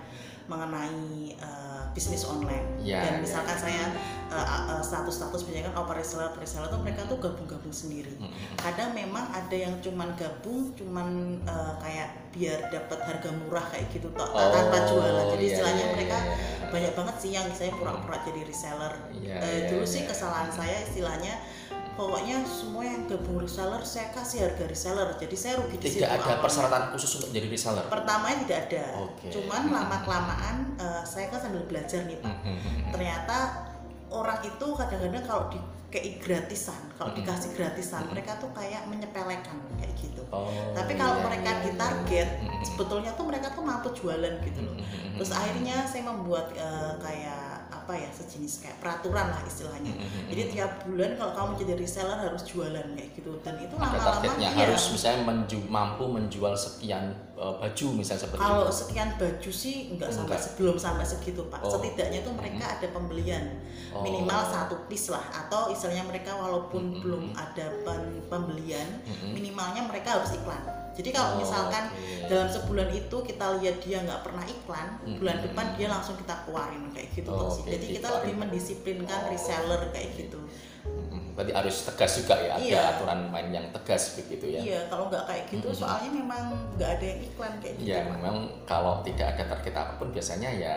mengenai 0.50 1.36
eh, 1.36 1.84
bisnis 1.92 2.24
online. 2.24 2.80
Ya, 2.82 3.04
Dan 3.04 3.20
ya, 3.20 3.22
misalkan 3.22 3.58
ya. 3.60 3.62
saya 3.62 3.84
eh, 4.32 4.48
eh, 4.72 4.82
status-status 4.82 5.42
biasanya 5.46 5.72
kan 5.72 5.76
oper 5.84 5.96
reseller, 6.00 6.32
reseller 6.40 6.70
tuh 6.72 6.80
mereka 6.82 7.06
tuh 7.06 7.20
gabung-gabung 7.20 7.74
sendiri. 7.74 8.16
Mm-mm. 8.18 8.56
Kadang 8.58 8.96
memang 8.96 9.28
ada 9.30 9.56
yang 9.56 9.76
cuman 9.84 10.16
gabung 10.16 10.72
cuman 10.74 11.40
eh, 11.44 11.74
kayak 11.84 12.10
biar 12.32 12.60
dapat 12.72 13.00
harga 13.04 13.30
murah 13.44 13.66
kayak 13.76 13.92
gitu 13.92 14.08
toh 14.16 14.24
Oh, 14.32 14.50
tanpa 14.56 14.88
jualan. 14.88 15.36
Jadi 15.36 15.44
iya, 15.44 15.52
istilahnya 15.52 15.86
iya, 15.86 15.94
mereka 15.94 16.18
iya, 16.24 16.32
iya. 16.32 16.68
banyak 16.72 16.94
banget 16.96 17.16
sih 17.20 17.32
yang 17.36 17.48
saya 17.52 17.72
pura-pura 17.76 18.18
jadi 18.24 18.42
reseller. 18.48 18.94
Eh, 19.12 19.28
iya, 19.28 19.68
dulu 19.68 19.84
iya. 19.84 19.92
sih 19.92 20.02
kesalahan 20.08 20.48
saya 20.48 20.78
istilahnya 20.88 21.36
pokoknya 22.02 22.38
semua 22.42 22.82
yang 22.82 23.06
gabung 23.06 23.38
reseller 23.46 23.82
saya 23.86 24.10
kasih 24.10 24.50
harga 24.50 24.66
reseller 24.66 25.10
jadi 25.22 25.36
saya 25.38 25.54
rugi 25.62 25.78
di 25.78 25.86
situ 25.86 25.98
tidak 26.02 26.18
ada 26.18 26.24
awalnya. 26.26 26.42
persyaratan 26.42 26.84
khusus 26.98 27.12
untuk 27.22 27.30
jadi 27.30 27.48
reseller 27.54 27.86
pertamanya 27.86 28.38
tidak 28.42 28.60
ada 28.66 28.86
Oke. 29.06 29.28
cuman 29.30 29.62
lama 29.70 29.98
kelamaan 30.02 30.56
saya 31.06 31.30
kan 31.30 31.40
sambil 31.46 31.62
belajar 31.70 32.02
nih 32.10 32.18
pak 32.18 32.34
Mm-mm. 32.42 32.90
ternyata 32.90 33.38
orang 34.10 34.40
itu 34.42 34.66
kadang-kadang 34.74 35.24
kalau 35.30 35.44
dikei 35.54 36.18
gratisan 36.18 36.82
kalau 36.98 37.14
Mm-mm. 37.14 37.22
dikasih 37.22 37.52
gratisan 37.54 38.02
Mm-mm. 38.02 38.14
mereka 38.18 38.32
tuh 38.42 38.50
kayak 38.58 38.82
menyepelekan 38.90 39.58
kayak 39.78 39.94
gitu 40.02 40.22
Oh, 40.32 40.48
tapi 40.72 40.96
kalau 40.96 41.20
iya, 41.20 41.24
mereka 41.28 41.52
iya, 41.52 41.60
iya. 41.60 41.64
ditarget 41.68 42.30
sebetulnya 42.64 43.12
tuh 43.20 43.28
mereka 43.28 43.52
tuh 43.52 43.68
mampu 43.68 43.92
jualan 43.92 44.40
gitu 44.48 44.64
loh 44.64 44.80
terus 45.20 45.36
akhirnya 45.36 45.84
saya 45.84 46.08
membuat 46.08 46.56
eh, 46.56 46.94
kayak 47.04 47.51
apa 47.82 47.98
ya 47.98 48.10
sejenis 48.14 48.62
kayak 48.62 48.78
peraturan 48.78 49.34
lah 49.34 49.42
istilahnya 49.42 49.90
Mm-mm. 49.98 50.30
jadi 50.30 50.44
tiap 50.54 50.72
bulan 50.86 51.18
kalau 51.18 51.34
kamu 51.34 51.52
jadi 51.66 51.74
reseller 51.82 52.20
harus 52.22 52.46
jualan 52.46 52.88
kayak 52.94 53.10
gitu 53.18 53.32
dan 53.42 53.58
itu 53.58 53.74
lama-lama 53.74 54.22
iya. 54.38 54.54
harus 54.54 54.84
misalnya 54.94 55.22
menju- 55.26 55.66
mampu 55.66 56.06
menjual 56.06 56.54
sekian 56.54 57.18
uh, 57.42 57.58
baju 57.58 57.88
misalnya 57.92 58.22
seperti 58.22 58.40
kalau 58.40 58.64
itu 58.64 58.76
sekian 58.78 59.10
baju 59.18 59.50
sih 59.52 59.76
enggak 59.90 60.10
sampai 60.10 60.38
Enggak. 60.38 60.46
sebelum 60.46 60.76
sampai 60.78 61.02
segitu 61.04 61.42
pak 61.50 61.60
Oh. 61.60 61.74
setidaknya 61.74 62.22
tuh 62.22 62.34
mereka 62.34 62.64
ada 62.70 62.88
pembelian 62.88 63.46
Oh. 63.92 64.00
minimal 64.00 64.42
satu 64.46 64.86
piece 64.86 65.10
lah 65.10 65.26
atau 65.28 65.68
istilahnya 65.68 66.06
mereka 66.06 66.32
walaupun 66.34 66.80
Mm-mm. 66.88 67.02
belum 67.02 67.24
ada 67.34 67.66
pembelian 68.30 68.88
Mm-mm. 69.04 69.34
minimalnya 69.34 69.84
mereka 69.84 70.16
harus 70.16 70.32
iklan 70.32 70.62
jadi 70.92 71.10
kalau 71.10 71.36
Oh, 71.36 71.38
misalkan 71.40 71.88
oke. 71.90 72.28
dalam 72.28 72.48
sebulan 72.48 72.88
itu 72.92 73.18
kita 73.22 73.46
lihat 73.60 73.80
dia 73.80 74.00
nggak 74.00 74.22
pernah 74.22 74.44
iklan 74.44 74.88
Mm-mm. 75.02 75.18
bulan 75.18 75.38
depan 75.42 75.66
dia 75.76 75.88
langsung 75.88 76.16
kita 76.16 76.36
keluarin 76.46 76.88
kayak 76.92 77.10
gitu 77.12 77.28
Oh, 77.28 77.50
sih 77.50 77.64
oke, 77.64 77.72
jadi 77.72 77.86
kita 77.98 78.08
lebih 78.22 78.36
mendisiplinkan 78.38 79.20
Oh, 79.26 79.32
reseller 79.32 79.82
kayak 79.90 80.10
gitu 80.16 80.40
Berarti 81.32 81.52
harus 81.52 81.76
tegas 81.84 82.12
juga 82.18 82.36
ya, 82.36 82.54
ada 82.54 82.62
Iya. 82.62 82.82
aturan 82.92 83.20
main 83.28 83.48
yang 83.50 83.66
tegas 83.72 84.16
begitu 84.16 84.46
ya. 84.50 84.60
iya 84.60 84.80
kalau 84.86 85.08
nggak 85.08 85.24
kayak 85.24 85.44
gitu 85.48 85.68
Mm-mm. 85.68 85.80
soalnya 85.80 86.12
memang 86.12 86.44
nggak 86.76 86.90
ada 86.92 87.06
yang 87.08 87.20
iklan 87.24 87.54
kayak 87.58 87.74
gitu 87.76 87.88
Iya, 87.88 87.98
Pak. 87.98 88.10
memang 88.14 88.36
kalau 88.64 88.94
tidak 89.02 89.28
ada 89.32 89.44
target 89.48 89.74
apa 89.74 89.94
pun 89.96 90.08
biasanya 90.10 90.50
ya 90.52 90.76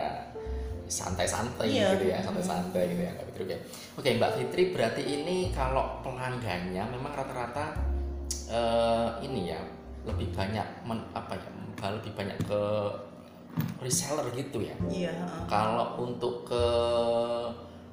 santai-santai 0.85 1.67
Iya. 1.67 1.87
gitu 1.93 2.05
ya, 2.07 2.17
santai-santai 2.19 2.83
gitu 2.87 3.01
ya 3.01 3.11
Mbak 3.11 3.25
Fitri. 3.27 3.43
Oke. 3.43 3.57
Oke, 3.95 4.09
Mbak 4.15 4.31
Fitri 4.33 4.63
berarti 4.71 5.01
ini 5.03 5.37
kalau 5.49 5.99
pelanggannya 6.01 6.83
memang 6.85 7.11
rata-rata 7.11 7.73
eh, 8.47 9.09
ini 9.21 9.49
ya 9.49 9.57
lebih 10.03 10.29
banyak 10.31 10.67
men- 10.83 11.09
apa 11.11 11.33
ya 11.33 11.49
lebih 11.87 12.13
banyak 12.13 12.37
ke 12.41 12.61
reseller 13.77 14.25
gitu 14.31 14.61
ya. 14.61 14.73
iya. 14.87 15.13
Kalau 15.45 15.97
untuk 15.99 16.45
ke 16.45 16.63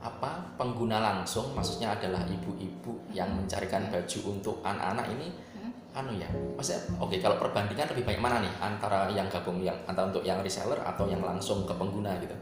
apa 0.02 0.42
pengguna 0.58 0.98
langsung, 0.98 1.54
maksudnya 1.54 1.94
adalah 1.94 2.26
ibu-ibu 2.26 3.06
yang 3.14 3.30
mencarikan 3.32 3.86
baju 3.86 4.18
untuk 4.26 4.58
anak-anak 4.66 5.06
ini, 5.14 5.30
anu 5.94 6.18
ya, 6.18 6.26
maksudnya 6.58 6.82
oke 6.98 7.16
kalau 7.22 7.38
perbandingan 7.38 7.86
lebih 7.94 8.04
banyak 8.04 8.22
mana 8.22 8.36
nih 8.42 8.52
antara 8.58 9.06
yang 9.14 9.30
gabung 9.30 9.62
yang 9.62 9.78
antara 9.86 10.10
untuk 10.10 10.26
yang 10.26 10.42
reseller 10.42 10.80
atau 10.82 11.06
yang 11.06 11.22
langsung 11.22 11.62
ke 11.62 11.74
pengguna 11.76 12.18
gitu? 12.18 12.34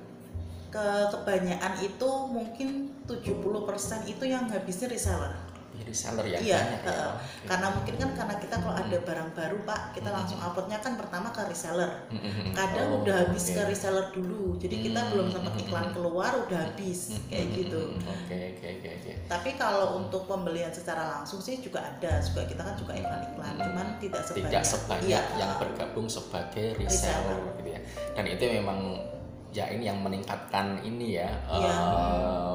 ke 0.71 0.87
kebanyakan 1.11 1.75
itu 1.83 2.11
mungkin 2.31 2.69
70% 3.11 4.07
itu 4.07 4.25
yang 4.25 4.47
habisnya 4.47 4.87
reseller 4.87 5.35
Lebih 5.81 5.89
reseller 5.89 6.27
ya 6.27 6.39
Iya, 6.39 6.59
banyak 6.59 6.81
ya. 6.83 6.93
heeh. 6.93 7.11
Oke. 7.11 7.47
karena 7.49 7.67
mungkin 7.71 7.95
kan 7.97 8.11
karena 8.15 8.35
kita 8.37 8.55
kalau 8.57 8.75
ada 8.75 8.97
barang 9.01 9.31
baru 9.33 9.57
pak 9.65 9.81
kita 9.91 10.09
langsung 10.09 10.39
uploadnya 10.39 10.79
kan 10.79 10.93
pertama 10.95 11.29
ke 11.31 11.41
reseller 11.43 11.91
Mm-mm. 12.09 12.53
kadang 12.53 12.89
Oh, 12.91 13.01
udah 13.01 13.17
habis 13.23 13.45
oke. 13.47 13.55
ke 13.55 13.63
reseller 13.67 14.07
dulu 14.11 14.45
jadi 14.57 14.77
kita 14.79 15.01
Hmm, 15.01 15.11
belum 15.11 15.27
sempat 15.31 15.53
hmm, 15.53 15.63
iklan 15.63 15.87
hmm. 15.87 15.95
keluar 15.95 16.33
udah 16.39 16.61
habis 16.63 17.01
kayak 17.27 17.47
gitu 17.55 17.81
Oke 17.97 18.37
oke 18.53 18.69
oke 18.69 19.13
tapi 19.27 19.51
kalau 19.55 19.97
untuk 19.97 20.27
pembelian 20.27 20.69
secara 20.69 21.09
langsung 21.11 21.39
sih 21.39 21.59
juga 21.59 21.81
ada 21.81 22.21
juga 22.21 22.45
kita 22.45 22.61
kan 22.61 22.75
juga 22.75 22.93
iklan-iklan 22.93 23.55
cuman 23.57 23.87
tidak 23.97 24.23
sebanyak 24.23 24.51
tidak 24.51 24.65
sebanyak 24.67 25.09
Iya, 25.09 25.39
yang 25.39 25.53
bergabung 25.57 26.07
sebagai 26.07 26.77
Reseller. 26.77 27.25
reseller 27.25 27.39
gitu 27.57 27.71
ya 27.71 27.81
dan 28.13 28.25
itu 28.27 28.45
memang 28.53 28.79
ya 29.49 29.65
ini 29.67 29.85
yang 29.85 29.99
meningkatkan 29.99 30.79
ini 30.81 31.17
ya 31.17 31.31
Iya. 31.49 31.73
eh, 31.73 32.55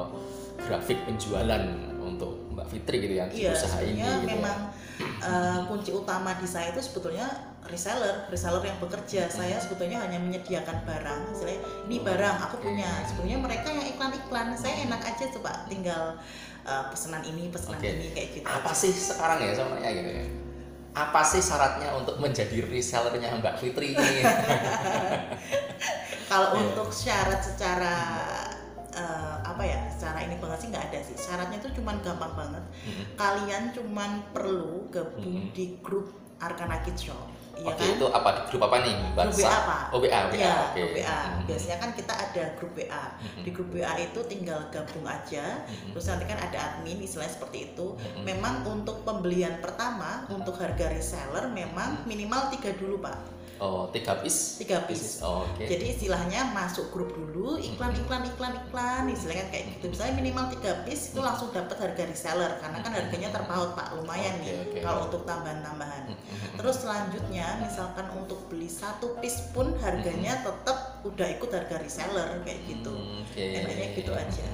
grafik 0.58 0.98
penjualan 1.02 1.64
Mbak 2.56 2.66
Fitri 2.66 2.96
gitu 2.98 3.14
ya 3.14 3.24
Iya, 3.28 3.52
usaha 3.52 3.78
ini 3.84 4.00
gitu 4.00 4.24
memang 4.24 4.72
eh, 5.20 5.58
kunci 5.68 5.92
utama 5.92 6.32
di 6.34 6.48
saya 6.48 6.72
itu 6.72 6.80
sebetulnya 6.80 7.28
reseller, 7.66 8.30
reseller 8.30 8.62
yang 8.62 8.78
bekerja. 8.78 9.26
Saya 9.26 9.58
sebetulnya 9.58 9.98
hanya 9.98 10.16
menyediakan 10.16 10.86
barang. 10.86 11.20
Misalnya 11.34 11.58
ini 11.84 11.98
barang 11.98 12.36
aku 12.46 12.62
punya. 12.62 12.86
Sebetulnya 13.04 13.42
mereka 13.42 13.66
yang 13.68 13.90
iklan-iklan, 13.90 14.54
saya 14.54 14.86
enak 14.86 15.02
aja 15.02 15.24
coba 15.34 15.66
tinggal 15.66 16.14
eh, 16.62 16.84
pesanan 16.88 17.26
ini, 17.26 17.50
pesanan 17.50 17.76
Oke. 17.76 17.90
ini 17.90 18.06
kayak 18.14 18.28
gitu. 18.38 18.46
ya 18.46 18.54
apa 18.56 18.72
sih 18.72 18.90
sekarang 18.90 19.38
ya 19.42 19.52
sebenarnya 19.52 19.90
gitu 19.92 20.12
ya 20.14 20.26
apa 20.96 21.20
sih 21.20 21.44
syaratnya 21.44 21.92
untuk 21.92 22.16
menjadi 22.16 22.56
resellernya 22.72 23.36
Mbak 23.36 23.60
Fitri 23.60 23.92
ini 23.92 24.24
Kalau 26.26 26.56
Iya. 26.56 26.72
untuk 26.72 26.88
syarat 26.90 27.38
secara 27.38 27.94
eh, 28.96 29.36
apa 29.44 29.62
ya, 29.62 29.80
secara 29.92 30.24
ini 30.24 30.40
banget 30.40 30.58
sih 30.64 30.68
nggak 30.72 30.84
ada 30.90 30.98
sih. 31.04 31.16
Syaratnya 31.16 31.58
itu 31.60 31.68
cuman 31.76 32.00
gampang 32.00 32.32
banget. 32.32 32.64
Mm-mm. 32.88 33.04
Kalian 33.14 33.70
cuman 33.76 34.10
perlu 34.32 34.88
gabung 34.88 35.46
Mm-mm. 35.46 35.52
di 35.52 35.76
grup 35.84 36.10
Arkana 36.40 36.80
Kids 36.82 37.08
Shop. 37.08 37.36
Iya 37.56 37.72
Oke 37.72 37.88
kan? 37.88 37.96
itu 37.96 38.06
apa 38.12 38.30
grup 38.52 38.62
apa 38.68 38.76
nih 38.84 38.92
Grup 39.00 39.32
WhatsApp? 39.32 39.48
WA, 39.48 39.64
Pak. 39.64 39.84
Oh 39.88 39.98
WA, 40.04 40.20
WA. 40.28 40.36
Iya, 40.36 40.52
oke. 40.60 40.76
grup 40.76 40.92
WA. 40.92 41.20
Biasanya 41.48 41.76
kan 41.80 41.90
kita 41.96 42.12
ada 42.12 42.44
grup 42.60 42.72
WA. 42.76 43.04
Di 43.16 43.48
grup 43.48 43.68
WA 43.72 43.92
itu 43.96 44.20
tinggal 44.28 44.60
gabung 44.68 45.06
aja. 45.08 45.44
Terus 45.64 46.04
nanti 46.04 46.24
kan 46.28 46.36
ada 46.36 46.58
admin, 46.60 47.00
istilahnya 47.00 47.32
seperti 47.32 47.72
itu. 47.72 47.96
Memang 48.28 48.60
untuk 48.68 49.08
pembelian 49.08 49.56
pertama 49.64 50.28
untuk 50.28 50.60
harga 50.60 50.92
reseller 50.92 51.48
memang 51.48 52.04
minimal 52.04 52.52
tiga 52.52 52.76
dulu 52.76 53.00
pak, 53.00 53.16
Oh 53.56 53.88
tiga 53.88 54.20
piece. 54.20 54.60
tiga 54.60 54.84
piece. 54.84 55.24
Oh, 55.24 55.48
Oke. 55.48 55.64
Jadi 55.64 55.96
istilahnya 55.96 56.52
masuk 56.52 56.92
grup 56.92 57.16
dulu, 57.16 57.56
iklan 57.56 57.96
iklan 57.96 58.28
iklan 58.28 58.52
iklan, 58.52 59.08
istilahnya 59.08 59.48
kayak 59.48 59.72
gitu. 59.76 59.88
Misalnya 59.96 60.14
minimal 60.20 60.44
tiga 60.52 60.84
piece 60.84 61.16
itu 61.16 61.24
langsung 61.24 61.48
dapat 61.56 61.72
harga 61.80 62.04
reseller 62.04 62.52
karena 62.60 62.84
kan 62.84 62.92
harganya 62.92 63.28
terpaut 63.32 63.72
pak, 63.72 63.96
lumayan 63.96 64.36
Oke, 64.36 64.44
nih 64.44 64.54
oke. 64.60 64.78
kalau 64.84 65.00
untuk 65.08 65.22
tambahan-tambahan. 65.24 66.12
Terus 66.60 66.76
selanjutnya 66.84 67.46
misalkan 67.64 68.06
untuk 68.12 68.44
beli 68.52 68.68
satu 68.68 69.16
piece 69.24 69.40
pun 69.56 69.72
harganya 69.80 70.36
tetap 70.44 71.00
udah 71.08 71.28
ikut 71.40 71.48
harga 71.48 71.76
reseller 71.80 72.44
kayak 72.44 72.60
gitu. 72.68 72.92
Oke. 73.24 73.40
Enaknya 73.40 73.88
gitu 73.96 74.12
aja. 74.12 74.44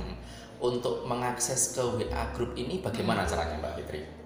Untuk 0.63 1.03
mengakses 1.11 1.75
ke 1.75 1.83
WA 1.83 2.23
grup 2.39 2.55
ini 2.55 2.79
bagaimana 2.79 3.27
caranya 3.27 3.59
Mbak 3.59 3.73
Fitri? 3.83 4.23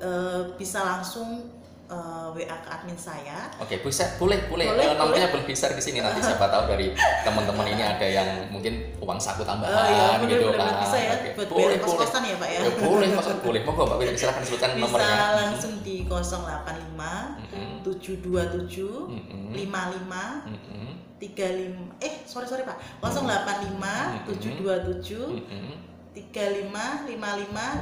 Eh, 0.00 0.42
bisa 0.58 0.82
langsung 0.82 1.59
eh, 1.90 2.26
WA 2.30 2.56
ke 2.56 2.68
admin 2.70 2.94
saya. 2.94 3.50
Oke, 3.56 3.78
bisa 3.80 4.14
boleh 4.16 4.46
boleh, 4.46 4.64
Boleh, 4.64 4.84
Eh, 4.84 4.94
namanya 4.94 5.26
boleh 5.28 5.44
bisa 5.44 5.66
di 5.68 5.78
sini 5.78 5.98
nanti 5.98 6.22
siapa 6.24 6.46
tahu 6.46 6.70
dari 6.70 6.94
teman-teman 7.20 7.66
ini 7.68 7.82
ada 7.82 8.06
yang 8.06 8.28
mungkin 8.48 8.72
uang 8.96 9.18
saku 9.18 9.42
tambahan 9.42 9.74
Oh 9.74 9.86
iya, 9.86 10.06
bener, 10.16 10.38
gitu 10.38 10.46
bener, 10.48 10.62
kan. 10.62 10.74
bisa 10.80 10.96
ya 10.96 11.12
Oke, 11.12 11.28
buat 11.34 11.48
boleh 11.50 11.66
boleh. 11.66 11.78
kos-kosan 11.82 12.22
ya 12.22 12.36
pak 12.36 12.48
ya. 12.48 12.58
Eh, 12.60 12.72
boleh 12.78 13.08
maksud 13.10 13.36
boleh 13.40 13.60
monggo 13.62 13.82
Mbak 13.84 13.96
Fitri 14.00 14.16
silahkan 14.16 14.42
sebutkan 14.42 14.70
Bisa 14.70 14.82
nomornya. 14.86 15.26
langsung 15.36 15.74
di 15.80 15.96
085 16.06 17.42
Mm-mm. 17.50 17.82
727 17.82 19.10
Mm-mm. 19.10 19.50
55 19.50 20.46
Mm-mm. 20.46 20.88
35 21.18 22.00
eh 22.00 22.14
sorry 22.24 22.46
sorry 22.46 22.62
pak 22.62 22.78
085 23.02 24.30
727 24.30 25.36
Mm-mm. 25.36 25.74
35 25.82 25.89
55 26.10 27.06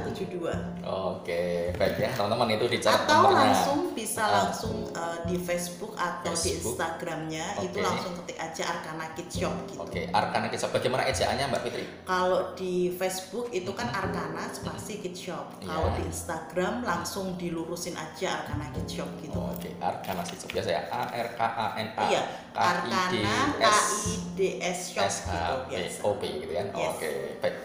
72 0.05 0.85
Oke, 0.85 1.73
baik 1.73 1.95
ya 1.97 2.09
teman-teman 2.13 2.49
itu 2.51 2.65
dicatat 2.67 3.03
atau 3.03 3.25
nomornya. 3.25 3.41
langsung 3.49 3.79
bisa 3.91 4.21
Ah. 4.21 4.31
langsung 4.45 4.85
uh, 4.91 5.17
di 5.25 5.35
Facebook 5.35 5.93
atau 5.93 6.29
di 6.29 6.37
Facebook. 6.53 6.77
Instagramnya 6.77 7.45
itu 7.59 7.77
Oke. 7.77 7.83
langsung 7.83 8.13
ketik 8.21 8.37
aja 8.37 8.63
Arkana 8.69 9.05
Kids 9.13 9.33
Shop 9.33 9.55
gitu. 9.65 9.81
Oke, 9.81 10.01
Arkana 10.09 10.45
Kids 10.47 10.61
Shop. 10.61 10.71
Bagaimana 10.71 11.03
ejaannya 11.05 11.45
Mbak 11.47 11.61
Fitri? 11.63 11.83
Kalau 12.03 12.53
di 12.53 12.73
Facebook 12.91 13.49
itu 13.49 13.71
kan 13.71 13.89
Arkana 13.89 14.45
spasi 14.47 14.93
Kids 14.99 15.19
Shop. 15.19 15.45
Kalau 15.59 15.89
Iya. 15.89 15.97
di 15.97 16.01
Instagram 16.05 16.73
langsung 16.81 17.33
dilurusin 17.35 17.93
aja 17.93 18.45
Arkana 18.45 18.69
Kids 18.71 18.93
Shop 18.93 19.09
gitu. 19.19 19.37
Oke, 19.37 19.73
Arkana 19.79 20.21
Kids 20.21 20.41
Shop 20.43 20.51
biasa 20.53 20.69
ya. 20.69 20.81
A 20.87 21.01
R 21.09 21.27
K 21.33 21.41
A 21.41 21.67
N 21.75 21.89
A 21.93 22.03
Iya, 22.07 22.21
K 22.49 22.57
I 22.57 22.69
D 23.09 23.15
Arkana 23.17 23.41
K 23.57 23.63
S 23.63 23.81
I 24.05 24.13
D 24.31 24.39
S 24.59 24.79
Shop 24.93 25.01
S 25.03 25.17
H 25.23 25.33
gitu 25.33 25.57
P 25.65 25.69
biasa. 25.73 25.99
O 26.01 26.09
P 26.13 26.21
gitu 26.39 26.53
kan. 26.53 26.65
Yes. 26.71 26.89
Oke, 26.93 27.09
baik. 27.41 27.55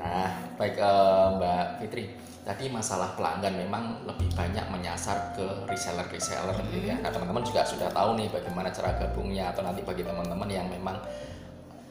Nah, 0.00 0.32
baik 0.56 0.80
eh, 0.80 1.26
Mbak 1.36 1.64
Fitri. 1.84 2.04
Tadi 2.40 2.72
masalah 2.72 3.12
pelanggan 3.14 3.52
memang 3.52 4.00
lebih 4.08 4.32
banyak 4.32 4.64
menyasar 4.72 5.36
ke 5.36 5.44
reseller-reseller 5.68 6.56
gitu 6.72 6.88
ya. 6.88 6.96
Nah, 7.04 7.12
teman-teman 7.12 7.44
juga 7.44 7.62
sudah 7.62 7.92
tahu 7.92 8.16
nih 8.16 8.32
bagaimana 8.32 8.72
cara 8.72 8.96
gabungnya 8.96 9.52
atau 9.52 9.60
nanti 9.60 9.84
bagi 9.84 10.02
teman-teman 10.02 10.48
yang 10.48 10.66
memang 10.66 10.96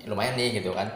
lumayan 0.10 0.34
nih 0.36 0.58
gitu 0.58 0.74
kan. 0.74 0.90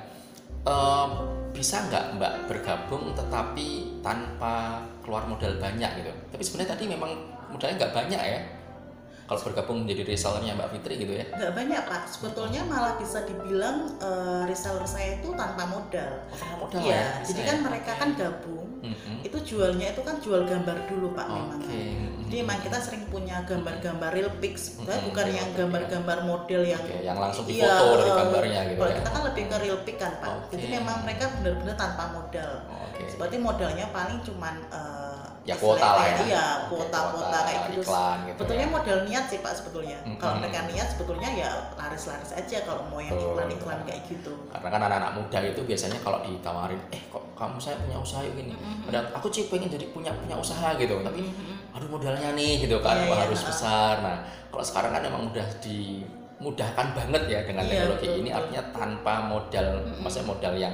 Eh, 0.66 1.08
bisa 1.54 1.86
nggak 1.86 2.18
Mbak 2.18 2.34
bergabung 2.50 3.14
tetapi 3.14 4.02
tanpa 4.02 4.82
keluar 5.06 5.30
modal 5.30 5.54
banyak 5.62 6.02
gitu? 6.02 6.12
Tapi 6.34 6.42
sebenarnya 6.42 6.74
tadi 6.74 6.86
memang 6.90 7.12
modalnya 7.54 7.86
nggak 7.86 7.94
banyak 7.94 8.22
ya. 8.26 8.42
Kalau 9.24 9.40
bergabung 9.40 9.88
menjadi 9.88 10.04
resellernya 10.04 10.54
Mbak 10.60 10.70
Fitri 10.76 10.94
gitu 11.00 11.14
ya. 11.16 11.26
Nggak 11.32 11.54
banyak 11.56 11.82
pak, 11.88 12.04
sebetulnya 12.12 12.62
malah 12.68 13.00
bisa 13.00 13.24
dibilang 13.24 13.96
uh, 14.04 14.44
reseller 14.44 14.84
saya 14.84 15.24
itu 15.24 15.32
tanpa 15.32 15.64
modal. 15.64 16.12
Oh, 16.28 16.36
tanpa 16.36 16.56
modal 16.60 16.80
ya, 16.84 17.24
bisa 17.24 17.32
jadi 17.32 17.42
ya? 17.42 17.48
kan 17.48 17.58
mereka 17.64 17.92
kan 17.96 18.10
gabung, 18.20 18.68
Mm-mm. 18.84 19.16
itu 19.24 19.38
jualnya 19.48 19.96
itu 19.96 20.02
kan 20.04 20.20
jual 20.20 20.44
gambar 20.44 20.78
dulu 20.92 21.16
pak 21.16 21.28
memang. 21.32 21.60
Oke. 21.64 21.84
Jadi 22.28 22.36
emang 22.44 22.60
kita 22.66 22.78
sering 22.84 23.04
punya 23.08 23.46
gambar-gambar 23.48 24.10
real 24.12 24.32
pics, 24.44 24.76
Mm-mm, 24.76 25.08
bukan 25.08 25.28
yang 25.32 25.50
gambar-gambar 25.56 26.18
model 26.28 26.62
yang 26.68 26.84
Oke, 26.84 27.00
yang 27.00 27.16
langsung 27.16 27.46
Iya, 27.48 27.64
difoto 27.64 27.86
dari 27.96 28.12
eh, 28.12 28.18
gambarnya 28.20 28.60
gitu 28.68 28.80
Kalau 28.84 28.92
ya. 28.92 28.98
kita 29.00 29.10
kan 29.14 29.22
lebih 29.32 29.44
ke 29.48 29.58
real 29.64 29.80
pic 29.88 29.96
kan 30.02 30.14
pak. 30.20 30.30
Oke. 30.36 30.52
Jadi 30.58 30.66
memang 30.68 30.98
mereka 31.08 31.24
benar-benar 31.40 31.76
tanpa 31.80 32.04
modal. 32.12 32.52
Oke. 32.92 33.02
Seperti 33.08 33.36
modalnya 33.40 33.86
paling 33.96 34.20
cuman 34.20 34.56
eh, 34.68 35.23
Ya, 35.44 35.60
kuota 35.60 36.00
lah 36.00 36.08
ya. 36.08 36.16
Iya, 36.24 36.46
kuota-kuota 36.72 37.20
kuota, 37.28 37.40
kayak 37.44 37.62
gitu. 37.68 37.84
iklan 37.84 38.18
gitu 38.24 38.40
Sebetulnya 38.40 38.64
ya. 38.64 38.72
modal 38.72 38.98
niat 39.04 39.26
sih 39.28 39.40
pak 39.44 39.52
sebetulnya. 39.52 39.98
Mm-mm. 40.08 40.16
Kalau 40.16 40.40
mereka 40.40 40.60
niat 40.72 40.88
sebetulnya 40.88 41.30
ya 41.36 41.50
laris-laris 41.76 42.32
aja 42.32 42.58
kalau 42.64 42.88
mau 42.88 43.04
yang 43.04 43.12
iklan-iklan 43.12 43.80
kayak 43.84 44.02
gitu. 44.08 44.32
Karena 44.48 44.68
kan 44.72 44.82
anak-anak 44.88 45.12
muda 45.20 45.40
itu 45.44 45.62
biasanya 45.68 46.00
kalau 46.00 46.24
ditawarin, 46.24 46.80
eh 46.96 47.02
kok 47.12 47.24
kamu 47.36 47.60
saya 47.60 47.76
punya 47.76 48.00
usaha 48.00 48.24
ini, 48.24 48.56
Mm-mm. 48.56 48.88
padahal 48.88 49.06
aku 49.20 49.28
sih 49.36 49.52
pengen 49.52 49.68
jadi 49.68 49.92
punya 49.92 50.16
punya 50.16 50.40
usaha 50.40 50.80
gitu, 50.80 50.96
tapi 51.04 51.20
Mm-mm. 51.28 51.76
aduh 51.76 51.90
modalnya 51.92 52.30
nih 52.40 52.64
gitu 52.64 52.80
kan, 52.80 52.96
Iya, 53.04 53.12
wah 53.12 53.18
iya, 53.20 53.24
harus 53.28 53.42
ha. 53.44 53.48
besar. 53.52 53.94
Nah 54.00 54.18
kalau 54.48 54.64
sekarang 54.64 54.96
kan 54.96 55.04
memang 55.04 55.28
udah 55.28 55.48
dimudahkan 55.60 56.88
banget 56.96 57.24
ya 57.28 57.40
dengan 57.44 57.64
Iya, 57.68 57.72
teknologi 57.84 58.08
betul, 58.08 58.20
ini, 58.24 58.30
betul. 58.32 58.40
artinya 58.40 58.64
tanpa 58.72 59.14
modal, 59.28 59.68
Mm-mm. 59.76 60.00
maksudnya 60.00 60.28
modal 60.32 60.54
yang 60.56 60.74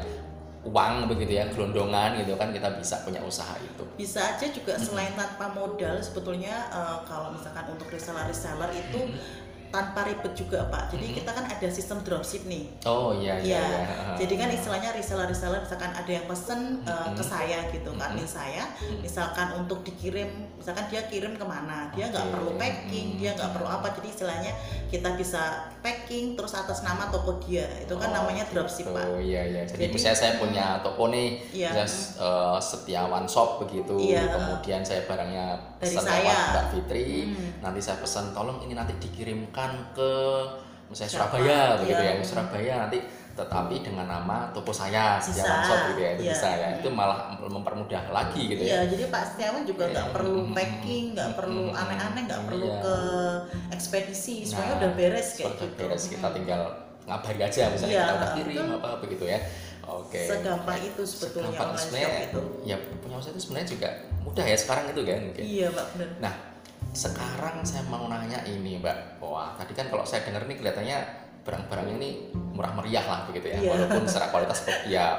uang 0.60 1.08
begitu 1.08 1.40
ya, 1.40 1.48
gelondongan 1.48 2.20
gitu 2.20 2.36
kan 2.36 2.52
kita 2.52 2.76
bisa 2.76 3.00
punya 3.08 3.24
usaha 3.24 3.56
itu. 3.64 3.84
Bisa 3.96 4.36
aja 4.36 4.48
juga 4.52 4.76
selain 4.76 5.16
tanpa 5.16 5.56
modal 5.56 6.00
sebetulnya 6.04 6.68
eh, 6.68 6.98
kalau 7.08 7.32
misalkan 7.32 7.72
untuk 7.72 7.88
reseller-reseller 7.88 8.72
itu 8.76 9.02
tanpa 9.70 10.04
ribet 10.04 10.34
juga 10.34 10.66
pak. 10.68 10.90
Jadi 10.90 11.06
Mm-mm. 11.06 11.18
kita 11.18 11.32
kan 11.32 11.46
ada 11.46 11.68
sistem 11.70 12.02
dropship 12.02 12.46
nih. 12.46 12.66
Oh 12.84 13.14
iya 13.14 13.38
iya. 13.40 13.62
Iya, 13.62 13.62
iya. 13.64 13.86
jadi 14.18 14.34
kan 14.36 14.50
istilahnya 14.50 14.90
reseller-reseller 14.94 15.62
misalkan 15.62 15.92
ada 15.92 16.12
yang 16.12 16.26
pesen 16.26 16.82
uh, 16.84 17.10
ke 17.14 17.24
saya 17.24 17.70
gitu 17.70 17.90
kan, 17.94 18.10
Mm-mm. 18.10 18.18
admin 18.20 18.30
saya, 18.30 18.64
misalkan 19.00 19.54
untuk 19.56 19.82
dikirim, 19.82 20.28
misalkan 20.56 20.86
dia 20.90 21.06
kirim 21.06 21.34
ke 21.34 21.46
mana, 21.46 21.90
dia 21.94 22.10
nggak 22.10 22.26
Oke. 22.26 22.34
perlu 22.34 22.52
packing, 22.58 23.08
dia 23.16 23.32
nggak 23.34 23.52
perlu 23.54 23.70
apa, 23.70 23.88
jadi 23.94 24.08
istilahnya 24.10 24.52
kita 24.90 25.10
bisa 25.14 25.42
packing 25.80 26.34
terus 26.34 26.54
atas 26.54 26.82
nama 26.82 27.08
toko 27.08 27.38
dia, 27.40 27.66
itu 27.80 27.94
kan 27.94 28.10
Oh, 28.10 28.26
namanya 28.26 28.42
dropship 28.50 28.90
pak. 28.90 29.06
Oh 29.06 29.22
iya 29.22 29.46
iya. 29.46 29.62
Jadi, 29.64 29.86
Jadi- 29.86 29.94
misalnya 29.94 30.18
saya 30.18 30.34
punya 30.38 30.66
toko 30.82 31.08
nih, 31.08 31.30
Iya. 31.54 31.70
misalnya 31.72 31.92
eh, 32.20 32.58
Setiawan 32.60 33.26
Shop 33.26 33.62
begitu. 33.62 33.94
Iya. 33.96 34.34
Kemudian 34.34 34.82
saya 34.82 35.06
barangnya 35.06 35.46
Dari 35.78 35.94
pesan 35.94 36.04
saya. 36.04 36.18
lewat 36.20 36.40
Mbak 36.50 36.66
Fitri. 36.74 37.06
Hmm. 37.30 37.50
Nanti 37.62 37.80
saya 37.80 37.98
pesan 38.00 38.26
tolong 38.32 38.58
ini 38.62 38.74
nanti 38.74 38.94
dikirimkan 38.98 39.59
ke 39.92 40.12
misalnya 40.88 41.12
Siapa? 41.12 41.38
Surabaya 41.38 41.60
begitu 41.78 42.02
Iya. 42.02 42.12
ya 42.12 42.24
Surabaya 42.24 42.74
nanti 42.84 43.00
tetapi 43.32 43.76
dengan 43.80 44.04
nama 44.04 44.52
toko 44.52 44.68
saya 44.70 45.16
Bisa. 45.16 45.32
Setiawan 45.32 45.64
Shop 45.64 45.80
gitu 45.88 46.02
ya 46.02 46.10
itu 46.12 46.22
Iya. 46.22 46.34
bisa 46.34 46.48
ya 46.52 46.70
itu 46.76 46.90
malah 46.90 47.20
mempermudah 47.40 48.04
lagi 48.10 48.42
gitu 48.48 48.62
Iya, 48.62 48.84
ya 48.84 48.90
jadi 48.90 49.04
Pak 49.08 49.24
Setiawan 49.26 49.64
juga 49.64 49.84
nggak 49.88 50.06
Iya. 50.06 50.14
perlu 50.14 50.42
packing, 50.52 51.06
nggak 51.16 51.30
perlu 51.34 51.64
aneh-aneh, 51.72 52.22
nggak 52.26 52.42
perlu 52.44 52.68
iya. 52.68 52.80
ke 52.80 52.96
ekspedisi, 53.70 54.44
semuanya 54.44 54.68
Nah, 54.70 54.80
udah 54.80 54.92
beres 54.94 55.28
kayak 55.34 55.56
gitu. 55.56 55.66
beres 55.78 56.04
kita 56.06 56.28
tinggal 56.32 56.62
ngabari 57.06 57.40
aja 57.42 57.62
misalnya 57.70 57.90
Iya, 57.90 58.04
kita 58.04 58.14
udah 58.14 58.30
kirim 58.36 58.66
apa 58.76 58.90
begitu 59.00 59.24
ya 59.26 59.40
oke 59.84 60.20
Segampang 60.22 60.80
itu 60.80 61.02
sebetulnya 61.02 61.50
Segampang 61.50 61.70
online 61.70 61.86
sebenarnya, 61.88 62.22
itu. 62.28 62.42
ya 62.66 62.76
punya 63.00 63.16
usaha 63.18 63.32
itu 63.32 63.42
sebenarnya 63.42 63.68
juga 63.70 63.90
mudah 64.20 64.46
ya 64.46 64.58
sekarang 64.58 64.86
itu 64.90 65.02
kan 65.02 65.20
mungkin 65.24 65.44
Iya, 65.44 65.68
Pak 65.72 65.86
bener. 65.96 66.10
Nah, 66.20 66.34
sekarang 66.92 67.62
saya 67.62 67.86
mau 67.86 68.06
nanya 68.06 68.42
ini, 68.44 68.78
Mbak. 68.78 69.22
Wah, 69.22 69.54
tadi 69.56 69.72
kan 69.72 69.88
kalau 69.88 70.04
saya 70.04 70.26
dengar 70.26 70.44
ini 70.44 70.58
kelihatannya 70.58 70.98
barang-barang 71.40 71.88
ini 71.96 72.10
murah 72.52 72.74
meriah 72.74 73.06
lah 73.06 73.20
begitu 73.26 73.50
ya. 73.50 73.58
Iya. 73.58 73.70
Walaupun 73.72 74.04
secara 74.06 74.28
kualitas 74.30 74.60
ya 74.86 75.16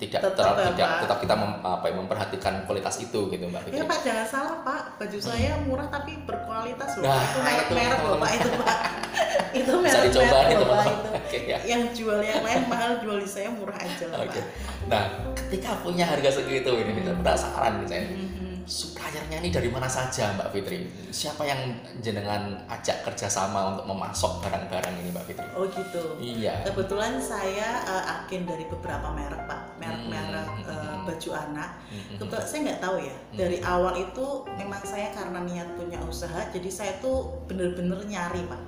tidak 0.00 0.24
Tetap 0.24 0.32
terlalu 0.32 0.56
ya, 0.56 0.68
tidak 0.72 0.88
Pak. 0.88 1.00
tetap 1.04 1.18
kita 1.20 1.34
mem- 1.36 1.60
apa 1.60 1.84
ya, 1.84 1.94
memperhatikan 1.94 2.54
kualitas 2.64 2.94
itu 2.98 3.20
gitu, 3.28 3.44
Mbak. 3.44 3.68
Ya. 3.68 3.84
Pak 3.84 3.98
jangan 4.00 4.26
salah 4.26 4.56
Pak, 4.64 4.82
baju 4.96 5.18
saya 5.20 5.60
murah 5.60 5.86
tapi 5.86 6.12
berkualitas 6.24 6.90
loh. 6.96 7.04
Nah, 7.04 7.20
itu 7.20 7.38
merek 7.38 7.60
itu, 7.60 7.74
merek 7.76 8.00
loh 8.00 8.16
Pak 8.16 8.30
itu 8.32 8.48
Pak. 8.56 8.76
itu 9.60 9.72
merek 9.76 9.92
merek 9.92 10.08
nih, 10.08 10.16
loh 10.16 10.24
Pak 10.24 10.40
teman-teman. 10.40 10.86
itu. 10.88 11.08
Oke 11.20 11.38
ya. 11.44 11.58
Yang 11.68 11.82
jual 12.00 12.18
yang 12.24 12.40
lain 12.40 12.62
mahal, 12.64 12.90
jual 13.04 13.16
di 13.20 13.28
saya 13.28 13.48
murah 13.52 13.76
aja 13.76 14.04
lah 14.08 14.18
Oke. 14.24 14.40
Pak. 14.40 14.44
Nah, 14.88 15.02
ketika 15.36 15.70
punya 15.84 16.08
harga 16.08 16.30
segitu 16.32 16.70
ini 16.72 16.92
kita 16.96 17.12
penasaran 17.14 17.84
nih 17.84 17.86
saya. 17.86 18.02
Mhm. 18.08 18.49
Suppliernya 18.64 19.40
ini 19.40 19.48
dari 19.48 19.68
mana 19.68 19.86
saja, 19.86 20.32
Mbak 20.34 20.48
Fitri? 20.50 20.78
Siapa 21.08 21.42
yang 21.42 21.60
jenengan 21.98 22.60
ajak 22.66 23.04
kerjasama 23.04 23.72
untuk 23.72 23.86
memasok 23.88 24.40
barang-barang 24.42 24.94
ini, 25.00 25.08
Mbak 25.10 25.24
Fitri? 25.24 25.48
Oh 25.52 25.64
gitu. 25.66 26.02
Iya. 26.18 26.64
Kebetulan 26.64 27.16
saya 27.16 27.82
eh, 27.82 28.04
agen 28.18 28.44
dari 28.44 28.64
beberapa 28.66 29.10
merek 29.10 29.44
Pak, 29.44 29.60
merek-merek 29.78 30.46
Hmm. 30.50 30.70
eh, 30.70 30.96
baju 31.06 31.30
anak. 31.32 31.70
Mhm. 31.88 32.14
Kebetulan 32.18 32.46
saya 32.46 32.60
nggak 32.66 32.80
tahu 32.80 32.96
ya. 33.00 33.16
Dari 33.32 33.58
awal 33.60 33.94
itu 33.98 34.26
memang 34.54 34.82
saya 34.82 35.10
karena 35.10 35.38
niat 35.42 35.68
punya 35.74 35.98
usaha, 36.02 36.40
jadi 36.48 36.68
saya 36.68 36.92
tuh 36.98 37.44
bener-bener 37.46 37.98
nyari 38.04 38.46
Pak, 38.46 38.60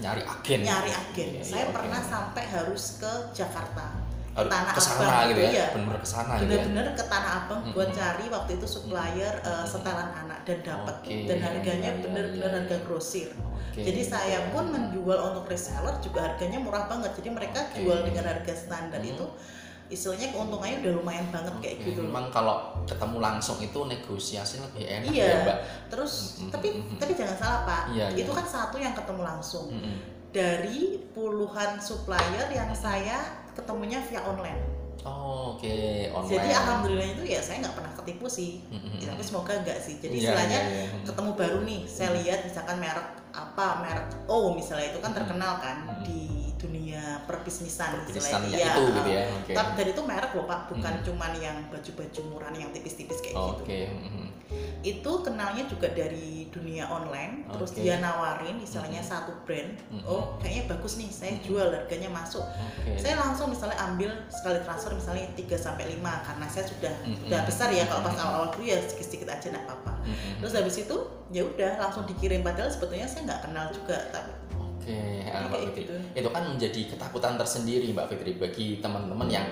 nyari 0.00 0.22
agen 0.24 0.60
nyari 0.64 0.90
agen. 0.90 1.28
Iya, 1.36 1.42
saya 1.44 1.64
iya, 1.68 1.74
pernah 1.74 2.00
oke. 2.00 2.08
sampai 2.08 2.44
harus 2.48 2.84
ke 2.96 3.12
Jakarta, 3.32 3.99
Tanah 4.30 4.72
ke 4.72 4.80
sana 4.80 5.02
Abang 5.02 5.28
gitu 5.34 5.40
itu, 5.42 5.42
ya 5.42 5.50
iya. 5.50 5.66
benar-benar 5.74 6.00
ke 6.00 6.08
sana 6.08 6.32
gitu 6.38 6.52
ya 6.54 6.62
ke 6.94 7.04
Tanah 7.10 7.32
Abang 7.44 7.60
buat 7.74 7.88
Mm-mm. 7.90 7.98
cari 7.98 8.24
waktu 8.30 8.50
itu 8.56 8.66
supplier 8.66 9.34
eh, 9.42 9.50
Mm-mm. 9.50 9.66
setelan 9.66 10.08
anak 10.14 10.38
dan 10.46 10.58
dapat 10.62 10.96
Oke, 11.02 11.16
dan 11.26 11.38
harganya 11.42 11.90
iya, 11.90 11.98
iya, 11.98 12.02
bener-bener 12.06 12.46
iya, 12.46 12.58
harga 12.62 12.76
grosir. 12.86 13.30
Oke. 13.34 13.82
Jadi 13.86 14.00
saya 14.02 14.38
pun 14.54 14.70
menjual 14.70 15.18
untuk 15.34 15.46
reseller 15.46 15.94
juga 15.98 16.26
harganya 16.26 16.58
murah 16.58 16.86
banget. 16.86 17.10
Jadi 17.18 17.28
mereka 17.30 17.58
Oke. 17.70 17.82
jual 17.82 17.98
dengan 18.06 18.24
harga 18.26 18.52
standar 18.54 19.02
Hmm. 19.02 19.12
itu 19.12 19.26
istilahnya 19.90 20.30
keuntungannya 20.30 20.86
udah 20.86 20.92
lumayan 21.02 21.26
banget 21.34 21.50
kayak 21.58 21.76
Oke, 21.82 21.86
gitu. 21.90 22.00
memang 22.06 22.30
kalau 22.30 22.78
ketemu 22.86 23.18
langsung 23.18 23.58
itu 23.58 23.80
negosiasi 23.82 24.62
lebih 24.62 24.86
enak 24.86 25.10
Iya. 25.10 25.26
ya 25.26 25.36
mbak 25.42 25.58
Terus 25.90 26.12
Mm-mm. 26.38 26.50
tapi 26.54 26.68
Mm-mm. 26.78 26.98
tapi 27.02 27.12
jangan 27.18 27.34
salah 27.36 27.60
Pak. 27.66 27.82
Iya, 27.90 28.06
iya. 28.14 28.22
Itu 28.22 28.30
kan 28.30 28.46
satu 28.46 28.78
yang 28.78 28.94
ketemu 28.94 29.22
langsung. 29.26 29.66
Mm-mm. 29.74 29.98
Dari 30.30 31.10
puluhan 31.10 31.82
supplier 31.82 32.46
yang 32.54 32.70
saya 32.70 33.18
ketemunya 33.60 34.00
via 34.02 34.22
online. 34.24 34.62
oh, 35.00 35.56
oke 35.56 35.72
online 36.12 36.28
Jadi 36.28 36.48
alhamdulillah 36.52 37.08
itu 37.08 37.22
ya 37.24 37.40
saya 37.40 37.64
nggak 37.64 37.72
pernah 37.72 37.92
ketipu 37.96 38.28
sih. 38.28 38.60
Mm-mm. 38.68 39.00
Ya, 39.00 39.08
tapi 39.08 39.24
semoga 39.24 39.52
enggak 39.56 39.80
sih. 39.80 39.96
Jadi 39.96 40.12
Iya, 40.12 40.22
istilahnya 40.28 40.60
iya, 40.60 40.82
iya. 40.92 41.04
ketemu 41.08 41.30
baru 41.32 41.58
nih 41.64 41.80
saya 41.88 42.10
lihat 42.14 42.44
misalkan 42.44 42.76
merek 42.76 43.08
apa 43.30 43.66
merek 43.80 44.06
O 44.26 44.52
misalnya 44.52 44.92
itu 44.92 45.00
kan 45.00 45.16
terkenal 45.16 45.56
kan 45.56 45.76
Hmm. 45.88 46.02
di 46.04 46.52
dunia 46.60 47.24
perbisnisan 47.24 47.96
istilahnya. 48.04 48.52
itu 48.52 48.60
Iya, 48.60 48.72
gitu 48.92 49.08
ya 49.08 49.24
oke 49.32 49.52
tapi 49.56 49.70
dan 49.80 49.86
itu 49.88 50.02
merek 50.04 50.32
loh 50.36 50.44
pak 50.44 50.60
bukan 50.68 50.92
Hmm. 50.92 51.04
cuman 51.08 51.32
yang 51.40 51.56
baju-baju 51.72 52.20
murah 52.28 52.52
yang 52.52 52.68
tipis-tipis 52.68 53.24
kayak 53.24 53.38
oke 53.38 53.64
gitu 53.64 53.96
mm-mm. 53.96 54.28
Itu 54.80 55.12
kenalnya 55.20 55.64
juga 55.64 55.86
dari 55.88 56.48
dunia 56.48 56.84
online 56.84 57.46
terus 57.48 57.70
Oke. 57.70 57.80
dia 57.80 57.98
nawarin 57.98 58.56
misalnya 58.56 58.98
Hmm. 58.98 59.10
satu 59.12 59.32
brand 59.42 59.76
Hmm. 59.86 60.02
oh 60.02 60.34
kayaknya 60.36 60.66
bagus 60.68 60.96
nih 60.96 61.06
saya 61.06 61.32
Hmm. 61.32 61.44
jual 61.44 61.68
harganya 61.68 62.08
masuk 62.08 62.42
oke 62.42 62.90
saya 62.96 63.14
langsung 63.16 63.48
misalnya 63.48 63.78
ambil 63.78 64.10
sekali 64.26 64.58
transfer 64.60 64.90
misalnya 64.90 65.26
3 65.32 65.54
sampai 65.54 65.84
5 65.92 66.00
karena 66.20 66.46
saya 66.46 66.64
sudah 66.64 66.94
Hmm. 67.00 67.16
udah 67.24 67.40
besar 67.44 67.68
ya 67.68 67.84
kalau 67.84 68.02
pas 68.02 68.16
awal-awal 68.16 68.48
dulu 68.50 68.64
ya 68.64 68.78
sedikit-sedikit 68.80 69.28
aja 69.28 69.46
nggak 69.48 69.64
apa-apa 69.64 69.92
Mm-mm. 70.02 70.32
terus 70.38 70.52
habis 70.52 70.76
itu 70.78 70.96
ya 71.28 71.42
udah 71.42 71.72
langsung 71.78 72.02
dikirim 72.04 72.40
padahal 72.40 72.66
sebetulnya 72.66 73.04
saya 73.04 73.22
nggak 73.24 73.40
kenal 73.42 73.66
juga 73.68 73.96
tapi 74.10 74.32
Oke, 74.80 74.96
ya, 75.20 75.44
Mbak 75.44 75.52
kayak 75.52 75.64
Fitri. 75.70 75.82
gitu. 75.84 75.94
Itu 76.16 76.28
kan 76.30 76.42
menjadi 76.48 76.80
ketakutan 76.88 77.36
tersendiri 77.36 77.92
Mbak 77.92 78.06
Fitri 78.08 78.32
bagi 78.34 78.80
teman-teman 78.80 79.28
yang 79.28 79.44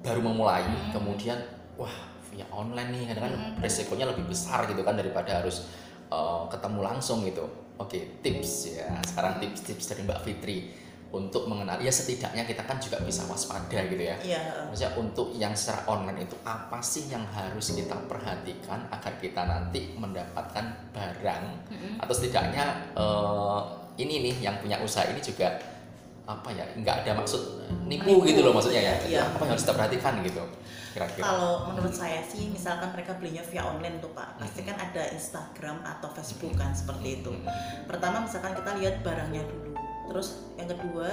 baru 0.00 0.22
memulai, 0.22 0.62
Hmm. 0.62 0.94
kemudian 0.94 1.34
wah 1.74 1.90
via 2.28 2.46
online 2.50 2.90
nih, 2.90 3.02
kadang 3.08 3.24
kan 3.26 3.34
Hmm. 3.34 3.54
resikonya 3.58 4.06
lebih 4.06 4.26
besar 4.26 4.64
gitu 4.64 4.80
kan 4.80 4.94
daripada 4.94 5.40
harus 5.40 5.66
uh, 6.08 6.46
ketemu 6.46 6.80
langsung 6.82 7.22
gitu. 7.22 7.44
Oke, 7.76 8.20
tips 8.20 8.72
ya. 8.74 8.88
Sekarang 9.02 9.36
tips-tips 9.36 9.84
dari 9.86 10.00
Mbak 10.02 10.20
Fitri 10.22 10.58
untuk 11.06 11.46
mengenal 11.46 11.78
ya 11.78 11.88
setidaknya 11.88 12.42
kita 12.42 12.62
kan 12.62 12.76
juga 12.76 12.98
bisa 13.00 13.22
waspada 13.24 13.78
gitu 13.84 14.00
ya. 14.00 14.16
Iya. 14.18 14.66
Maksudnya 14.66 14.92
untuk 14.96 15.28
yang 15.32 15.52
secara 15.52 15.86
online 15.86 16.24
itu 16.24 16.34
apa 16.42 16.80
sih 16.80 17.06
yang 17.06 17.22
harus 17.28 17.72
kita 17.72 17.94
perhatikan 18.06 18.84
agar 18.88 19.12
kita 19.16 19.42
nanti 19.42 19.94
mendapatkan 19.94 20.64
barang 20.90 21.44
Mm-mm. 21.68 21.92
atau 22.00 22.12
setidaknya 22.12 22.64
eh, 22.96 23.58
ini 23.96 24.14
nih 24.24 24.36
yang 24.42 24.56
punya 24.58 24.76
usaha 24.78 25.04
ini 25.04 25.20
juga 25.20 25.56
apa 26.26 26.50
ya 26.50 26.66
nggak 26.74 27.06
ada 27.06 27.12
maksud 27.14 27.38
nipu, 27.86 28.18
Menipu. 28.18 28.26
gitu 28.26 28.40
loh 28.42 28.50
maksudnya 28.50 28.82
ya 28.82 28.94
Iya. 29.06 29.22
apa 29.30 29.40
yang 29.40 29.54
harus 29.54 29.62
kita 29.62 29.74
perhatikan 29.78 30.14
gitu 30.20 30.42
kira-kira 30.96 31.22
Kalau 31.22 31.68
menurut 31.68 31.92
saya 31.92 32.24
sih, 32.24 32.48
misalkan 32.48 32.88
mereka 32.90 33.12
belinya 33.14 33.44
via 33.44 33.62
online 33.62 34.00
tuh 34.00 34.08
pak, 34.10 34.40
pasti 34.40 34.64
kan 34.64 34.76
ada 34.76 35.12
Instagram 35.12 35.84
atau 35.84 36.08
Facebook 36.10 36.56
kan 36.56 36.72
seperti 36.72 37.20
itu. 37.20 37.36
Pertama 37.84 38.24
misalkan 38.24 38.56
kita 38.56 38.70
lihat 38.80 39.04
barangnya 39.04 39.44
dulu, 39.44 39.76
terus 40.08 40.28
yang 40.56 40.66
kedua 40.66 41.04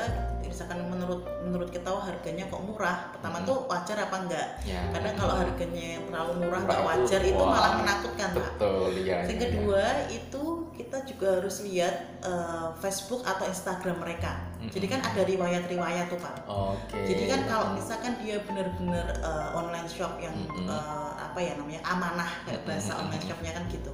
misalkan 0.41 0.85
menurut 0.85 1.25
menurut 1.43 1.67
kita 1.67 1.89
oh, 1.89 1.99
harganya 1.99 2.47
kok 2.47 2.61
murah. 2.61 3.11
Pertama 3.11 3.41
Hmm. 3.41 3.47
tuh 3.49 3.57
wajar 3.67 3.97
apa 3.99 4.15
enggak? 4.21 4.47
ya 4.63 4.79
Kadang 4.93 5.15
kalau 5.17 5.35
harganya 5.35 5.89
terlalu 5.99 6.33
murah 6.39 6.61
nggak 6.63 6.81
wajar 6.85 7.21
itu 7.21 7.43
malah 7.43 7.73
menakutkan 7.75 8.27
pak. 8.31 8.39
betul 8.55 8.91
ya 8.95 9.17
Yang 9.25 9.35
ya, 9.35 9.39
kedua 9.43 9.83
itu 10.07 10.43
kita 10.73 11.05
juga 11.05 11.37
harus 11.37 11.61
lihat 11.61 12.25
eh, 12.25 12.67
Facebook 12.81 13.21
atau 13.21 13.45
Instagram 13.45 14.01
mereka. 14.01 14.33
Jadi 14.63 14.87
kan 14.87 15.03
ada 15.03 15.27
riwayat-riwayat 15.27 16.07
tuh 16.07 16.15
pak. 16.23 16.47
oke 16.47 16.95
Jadi 16.95 17.27
kan 17.27 17.43
kalau 17.51 17.75
misalkan 17.75 18.15
dia 18.23 18.39
benar-benar 18.47 19.11
eh, 19.19 19.59
online 19.59 19.89
shop 19.91 20.15
yang 20.23 20.33
Mm-mm. 20.33 20.71
eh, 20.71 21.11
apa 21.19 21.39
ya 21.43 21.53
namanya 21.59 21.81
amanah 21.83 22.31
kayak 22.47 22.63
bahasa 22.63 22.95
Mm-mm. 22.95 23.01
online 23.05 23.25
shopnya 23.27 23.51
kan 23.57 23.63
gitu, 23.73 23.91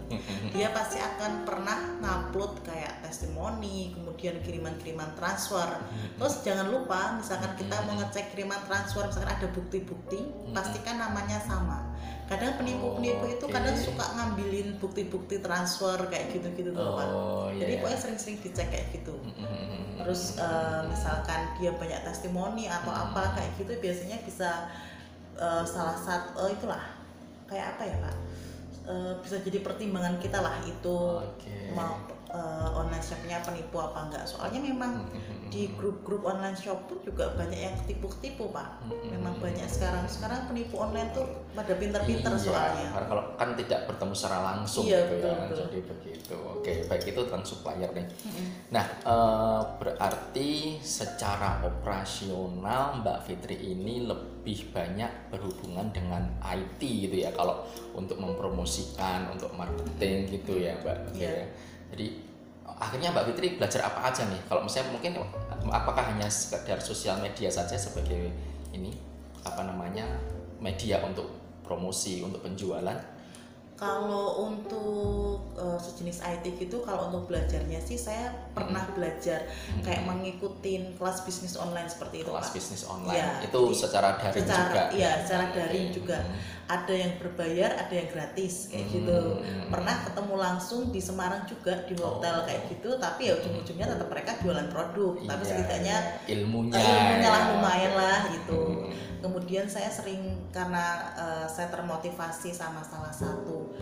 dia 0.51 0.67
pasti 0.75 0.99
akan 0.99 1.47
pernah 1.47 1.77
ngupload 2.03 2.67
kayak 2.67 2.99
testimoni, 3.01 3.95
kemudian 3.95 4.43
kiriman-kiriman 4.43 5.15
transfer. 5.15 5.67
Terus 6.19 6.35
jangan 6.43 6.67
lupa 6.69 7.15
misalkan 7.17 7.55
kita 7.55 7.79
mau 7.87 7.95
ngecek 7.97 8.35
kiriman 8.35 8.59
transfer, 8.67 9.07
misalkan 9.07 9.31
ada 9.39 9.47
bukti-bukti, 9.55 10.19
pastikan 10.53 10.99
namanya 10.99 11.39
sama. 11.41 11.88
Kadang 12.29 12.62
penipu-penipu 12.62 13.25
itu 13.25 13.41
Oke. 13.41 13.53
kadang 13.53 13.73
suka 13.73 14.05
ngambilin 14.13 14.77
bukti-bukti 14.77 15.41
transfer 15.41 15.97
kayak 16.07 16.29
gitu-gitu 16.29 16.69
tuh 16.69 16.93
Pak. 16.93 17.07
oh 17.09 17.49
Jadi 17.49 17.73
iya. 17.73 17.81
pokoknya 17.81 17.99
sering-sering 17.99 18.38
dicek 18.39 18.67
kayak 18.69 18.85
gitu. 18.93 19.17
Terus 19.97 20.38
eh, 20.38 20.81
misalkan 20.85 21.41
dia 21.57 21.73
banyak 21.73 21.99
testimoni 22.05 22.69
atau 22.69 22.93
Hmm. 22.93 23.09
apa 23.09 23.33
kayak 23.33 23.51
gitu 23.57 23.71
biasanya 23.81 24.21
bisa 24.21 24.69
eh, 25.35 25.63
salah 25.65 25.97
satu 25.97 26.45
eh, 26.45 26.53
itulah. 26.53 26.83
Kayak 27.49 27.73
apa 27.73 27.83
ya 27.89 27.95
pak? 27.97 28.15
Eh, 28.85 29.13
bisa 29.25 29.35
jadi 29.41 29.59
pertimbangan 29.59 30.21
kita 30.21 30.38
lah 30.38 30.62
itu. 30.62 30.97
Oke. 31.17 31.73
Mau 31.73 31.97
eh, 32.29 32.67
online 32.77 33.01
shopnya 33.03 33.41
penipu 33.41 33.77
apa 33.81 34.07
enggak 34.07 34.23
soalnya 34.25 34.61
memang 34.61 35.03
di 35.49 35.65
grup-grup 35.73 36.29
online 36.29 36.53
shop 36.53 36.85
pun 36.85 37.01
juga 37.01 37.33
banyak 37.33 37.57
yang 37.57 37.73
ketipu-ketipu 37.81 38.53
pak 38.53 38.85
memang 39.09 39.33
banyak 39.41 39.65
sekarang 39.65 40.05
sekarang 40.05 40.45
penipu 40.45 40.77
online 40.77 41.09
tuh 41.09 41.25
pada 41.57 41.73
pinter-pinter 41.73 42.29
Iya, 42.37 42.45
soalnya 42.53 42.87
karena 42.93 43.07
kalau 43.09 43.23
kan 43.33 43.49
tidak 43.57 43.79
bertemu 43.89 44.13
secara 44.13 44.39
langsung 44.45 44.85
Iya, 44.85 45.01
gitu 45.01 45.13
betul, 45.17 45.29
ya, 45.29 45.37
betul. 45.41 45.57
jadi 45.65 45.79
begitu. 45.81 46.35
Oke, 46.39 46.71
baik 46.85 47.03
itu 47.09 47.21
tentang 47.25 47.41
supplier 47.43 47.89
nih. 47.97 48.05
Nah, 48.69 48.85
eh, 49.01 49.61
berarti 49.81 50.49
secara 50.79 51.65
operasional 51.65 53.01
Mbak 53.01 53.19
Fitri 53.25 53.57
ini 53.73 54.05
lebih 54.05 54.69
banyak 54.69 55.33
berhubungan 55.33 55.89
dengan 55.89 56.29
IT 56.45 56.81
gitu 56.81 57.15
ya, 57.25 57.33
kalau 57.33 57.65
untuk 57.97 58.21
mempromosikan, 58.21 59.33
untuk 59.33 59.49
marketing 59.57 60.29
gitu 60.29 60.61
ya, 60.61 60.77
Mbak. 60.85 60.97
Iya. 61.17 61.31
Ya. 61.33 61.45
Jadi 61.89 62.08
akhirnya 62.65 63.12
Mbak 63.12 63.25
Fitri 63.34 63.47
belajar 63.58 63.89
apa 63.89 64.10
aja 64.10 64.23
nih? 64.30 64.41
Kalau 64.47 64.62
misalnya 64.63 64.93
mungkin 64.93 65.13
apakah 65.69 66.04
hanya 66.15 66.30
sekedar 66.32 66.80
sosial 66.80 67.19
media 67.19 67.49
saja 67.52 67.75
sebagai 67.75 68.32
ini 68.71 68.93
apa 69.43 69.65
namanya 69.65 70.06
media 70.62 71.02
untuk 71.04 71.30
promosi 71.65 72.21
untuk 72.23 72.41
penjualan? 72.45 72.97
Kalau 73.80 74.43
untuk 74.43 75.39
eh, 75.56 75.80
sejenis 75.80 76.19
IT 76.19 76.45
gitu, 76.60 76.84
kalau 76.84 77.08
untuk 77.08 77.32
belajarnya 77.32 77.80
sih 77.80 77.95
saya 77.95 78.48
pernah 78.49 78.83
belajar 78.89 79.45
kayak 79.79 80.03
mengikuti 80.03 80.73
kelas 80.93 81.21
bisnis 81.21 81.53
online 81.53 81.85
seperti 81.85 82.21
itu 82.21 82.29
kelas 82.29 82.45
Pak. 82.45 82.53
bisnis 82.53 82.83
online 82.83 83.15
Iya, 83.15 83.29
itu 83.45 83.59
jadi 83.62 83.77
secara 83.77 84.09
daring 84.15 84.35
secara 84.39 84.63
juga 84.63 84.81
iya 84.91 85.12
secara 85.19 85.45
daring 85.49 85.88
juga 85.89 86.17
ada 86.65 86.93
yang 86.93 87.13
berbayar 87.17 87.69
ada 87.77 87.93
yang 87.93 88.09
gratis 88.09 88.53
kayak 88.67 88.85
gitu 88.91 89.19
Hmm. 89.39 89.69
pernah 89.69 89.95
ketemu 90.01 90.33
langsung 90.35 90.81
di 90.88 90.99
Semarang 90.99 91.45
juga 91.45 91.73
di 91.83 91.95
hotel 91.95 92.35
Oh. 92.35 92.43
kayak 92.43 92.62
gitu 92.69 92.89
tapi 92.97 93.21
ya 93.25 93.33
ujung-ujungnya 93.35 93.88
tetap 93.88 94.07
mereka 94.07 94.31
jualan 94.38 94.67
produk 94.67 95.13
tapi 95.23 95.41
Iya, 95.41 95.49
setidaknya 95.49 95.95
ilmunya 96.27 96.77
ilmunya 96.77 97.27
lah 97.27 97.39
ya. 97.39 97.49
lumayan 97.51 97.93
lah 97.95 98.19
gitu 98.29 98.59
Hmm. 98.59 98.91
kemudian 99.19 99.65
saya 99.65 99.89
sering 99.89 100.21
karena 100.49 100.85
eh, 101.15 101.45
saya 101.45 101.69
termotivasi 101.69 102.49
sama 102.51 102.81
salah 102.81 103.12
satu 103.12 103.73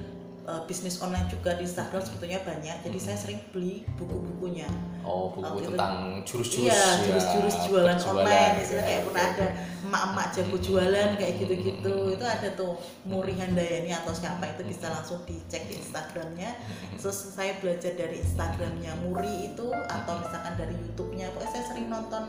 eh, 0.48 0.62
bisnis 0.64 0.98
online 0.98 1.28
juga 1.28 1.54
di 1.54 1.64
Instagram 1.64 2.00
sebetulnya 2.00 2.40
banyak 2.42 2.76
jadi 2.82 2.98
saya 2.98 3.18
sering 3.20 3.40
beli 3.52 3.84
buku-bukunya 3.96 4.68
oh 5.04 5.32
buku 5.32 5.60
itu- 5.60 5.72
tentang 5.72 5.94
jurus-jurus 6.24 6.68
Iya, 6.68 6.76
ya, 6.76 7.04
jurus-jurus 7.04 7.56
jualan 7.64 7.96
berjualan 7.96 8.20
online. 8.20 8.54
Misalnya 8.58 8.76
ya. 8.76 8.84
kayak 8.84 9.02
pernah 9.08 9.24
ada 9.26 9.48
emak-emak 9.88 10.28
jago 10.36 10.58
jualan 10.60 11.10
kayak 11.16 11.34
gitu-gitu. 11.38 11.94
Itu 12.12 12.26
ada 12.28 12.50
tuh 12.52 12.72
Muri 13.06 13.34
Handayani 13.34 13.92
atau 13.94 14.12
siapa 14.12 14.44
itu 14.46 14.68
bisa 14.68 14.92
langsung 14.92 15.24
dicek 15.24 15.72
di 15.72 15.80
Instagramnya. 15.80 16.60
Terus 17.00 17.18
saya 17.32 17.56
belajar 17.64 17.96
dari 17.96 18.20
Instagramnya 18.20 18.92
Muri 19.00 19.48
itu 19.48 19.68
atau 19.72 20.14
misalkan 20.20 20.60
dari 20.60 20.76
YouTube-nya. 20.76 21.32
Pokoknya 21.32 21.52
saya 21.56 21.64
sering 21.66 21.88
nonton 21.88 22.24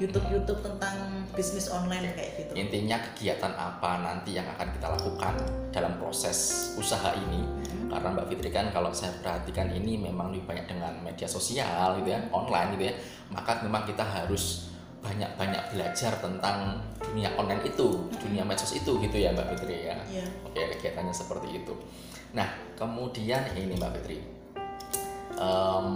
YouTube-YouTube 0.00 0.64
tentang 0.64 0.94
bisnis 1.32 1.68
online 1.68 2.16
kayak 2.16 2.32
gitu. 2.40 2.52
intinya 2.54 2.96
kegiatan 3.12 3.52
apa 3.52 3.90
nanti 4.00 4.34
yang 4.34 4.48
akan 4.48 4.68
kita 4.72 4.88
lakukan 4.90 5.34
dalam 5.68 5.96
proses 5.96 6.38
usaha 6.74 7.12
ini 7.14 7.44
Hmm. 7.44 7.61
Karena 7.92 8.08
Mbak 8.16 8.26
Fitri 8.32 8.48
kan 8.48 8.72
kalau 8.72 8.88
saya 8.90 9.12
perhatikan 9.20 9.68
ini 9.68 10.00
memang 10.00 10.32
lebih 10.32 10.48
banyak 10.48 10.66
dengan 10.72 10.96
media 11.04 11.28
sosial 11.28 12.00
gitu 12.00 12.08
ya 12.08 12.20
online 12.32 12.74
gitu 12.74 12.84
ya 12.88 12.94
maka 13.28 13.60
memang 13.60 13.84
kita 13.84 14.00
harus 14.00 14.72
banyak-banyak 15.02 15.74
belajar 15.74 16.14
tentang 16.22 16.78
dunia 17.02 17.34
online 17.34 17.66
itu 17.66 18.06
dunia 18.22 18.46
medsos 18.46 18.70
itu 18.72 19.02
gitu 19.02 19.16
ya 19.18 19.34
Mbak 19.34 19.46
Fitri 19.58 19.90
ya. 19.90 19.98
Iya. 20.06 20.26
oke 20.46 20.60
kegiatannya 20.78 21.10
seperti 21.10 21.58
itu. 21.58 21.74
Nah 22.38 22.46
kemudian 22.78 23.42
ini 23.58 23.74
Mbak 23.74 23.92
Fitri. 23.98 24.18
Em, 25.42 25.88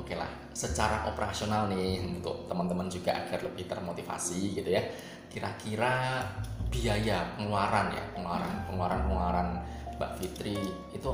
oke 0.00 0.14
lah 0.16 0.30
secara 0.56 1.04
operasional 1.12 1.68
nih 1.68 2.00
untuk 2.02 2.48
teman-teman 2.48 2.88
juga 2.88 3.14
agar 3.14 3.44
lebih 3.44 3.68
termotivasi 3.68 4.58
gitu 4.58 4.70
ya 4.72 4.80
kira-kira 5.28 6.24
biaya 6.72 7.36
pengeluaran 7.36 7.92
ya 7.92 8.02
pengeluaran 8.16 8.54
pengeluaran 8.64 9.00
pengeluaran 9.04 9.48
Mbak 9.98 10.10
Fitri 10.16 10.56
itu 10.94 11.10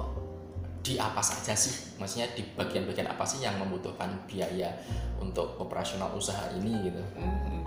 di 0.85 1.01
apa 1.01 1.25
saja 1.25 1.57
sih 1.57 1.97
maksudnya 1.97 2.29
di 2.37 2.44
bagian-bagian 2.53 3.09
apa 3.09 3.25
sih 3.25 3.40
yang 3.40 3.57
membutuhkan 3.57 4.12
biaya 4.29 4.68
untuk 5.16 5.57
operasional 5.57 6.12
usaha 6.12 6.53
ini 6.55 6.92
gitu 6.92 7.01
Mhm. 7.16 7.64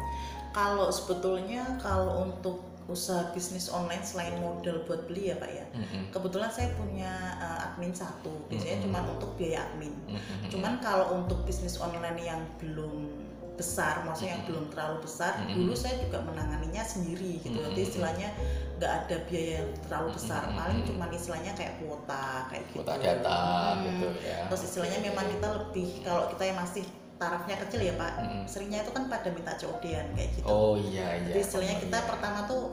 Kalau 0.54 0.90
sebetulnya 0.90 1.78
kalau 1.78 2.26
untuk 2.26 2.66
usaha 2.88 3.30
bisnis 3.36 3.68
online 3.70 4.02
selain 4.02 4.40
modal 4.42 4.82
buat 4.88 5.06
beli 5.06 5.30
ya 5.30 5.36
Pak 5.38 5.52
ya. 5.52 5.66
Mm-mm. 5.76 6.08
Kebetulan 6.10 6.48
saya 6.48 6.72
punya 6.74 7.12
uh, 7.38 7.68
admin 7.68 7.92
satu, 7.92 8.32
biasanya 8.48 8.80
Mhm. 8.80 8.84
cuma 8.88 9.00
untuk 9.06 9.36
biaya 9.36 9.68
admin. 9.70 9.92
Mm-mm. 10.08 10.48
Cuman 10.50 10.80
kalau 10.80 11.20
untuk 11.20 11.44
bisnis 11.44 11.78
online 11.78 12.18
yang 12.24 12.42
belum 12.58 13.12
besar, 13.58 14.06
maksudnya 14.06 14.38
yang 14.38 14.46
belum 14.46 14.66
terlalu 14.70 14.98
besar, 15.02 15.34
Mhm. 15.42 15.54
dulu 15.58 15.74
saya 15.74 15.98
juga 15.98 16.22
menanganinya 16.22 16.86
sendiri 16.86 17.42
gitu. 17.42 17.58
Jadi 17.58 17.82
istilahnya 17.82 18.30
nggak 18.78 18.92
ada 18.94 19.16
biaya 19.26 19.52
yang 19.58 19.70
terlalu 19.82 20.10
besar, 20.14 20.42
paling 20.54 20.86
cuma 20.86 21.10
istilahnya 21.10 21.52
kayak 21.52 21.82
kuota 21.82 22.46
kayak 22.48 22.64
gitu. 22.70 22.76
kuota 22.78 22.94
data 22.96 23.42
Mhm. 23.74 23.84
gitu 23.84 24.08
ya 24.22 24.40
Terus 24.48 24.62
istilahnya 24.64 25.00
memang 25.02 25.26
kita 25.28 25.48
lebih 25.52 25.88
kalau 26.06 26.24
kita 26.30 26.44
yang 26.46 26.58
masih 26.58 26.86
tarafnya 27.18 27.58
kecil 27.58 27.82
ya 27.82 27.94
Pak, 27.98 28.14
Mhm. 28.16 28.42
seringnya 28.46 28.80
itu 28.86 28.92
kan 28.94 29.10
pada 29.10 29.30
minta 29.34 29.58
COD-an 29.58 30.08
kayak 30.14 30.30
gitu. 30.38 30.46
oh 30.46 30.78
iya 30.78 31.18
iya 31.18 31.28
Jadi 31.28 31.40
istilahnya 31.42 31.76
Oh, 31.76 31.84
kita 31.84 31.98
iya. 31.98 32.06
pertama 32.06 32.40
tuh 32.46 32.64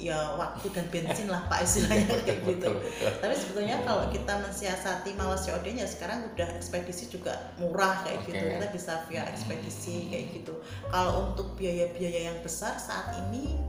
ya 0.00 0.16
waktu 0.40 0.72
dan 0.72 0.88
bensin 0.88 1.28
lah 1.28 1.44
Pak 1.46 1.60
istilahnya 1.68 2.08
kayak 2.24 2.40
gitu. 2.48 2.72
Tapi 3.20 3.34
sebetulnya 3.36 3.76
kalau 3.84 4.08
kita 4.08 4.32
mensiasati 4.40 5.12
malas 5.20 5.44
COD-nya 5.44 5.84
sekarang 5.84 6.32
udah 6.32 6.48
ekspedisi 6.56 7.12
juga 7.12 7.52
murah 7.60 8.00
kayak 8.08 8.24
Oke. 8.24 8.32
gitu. 8.32 8.44
Kita 8.56 8.66
bisa 8.72 8.92
via 9.06 9.22
ekspedisi 9.28 10.08
kayak 10.08 10.26
gitu. 10.40 10.56
Kalau 10.88 11.30
untuk 11.30 11.52
biaya-biaya 11.60 12.32
yang 12.32 12.38
besar 12.40 12.80
saat 12.80 13.12
ini 13.28 13.60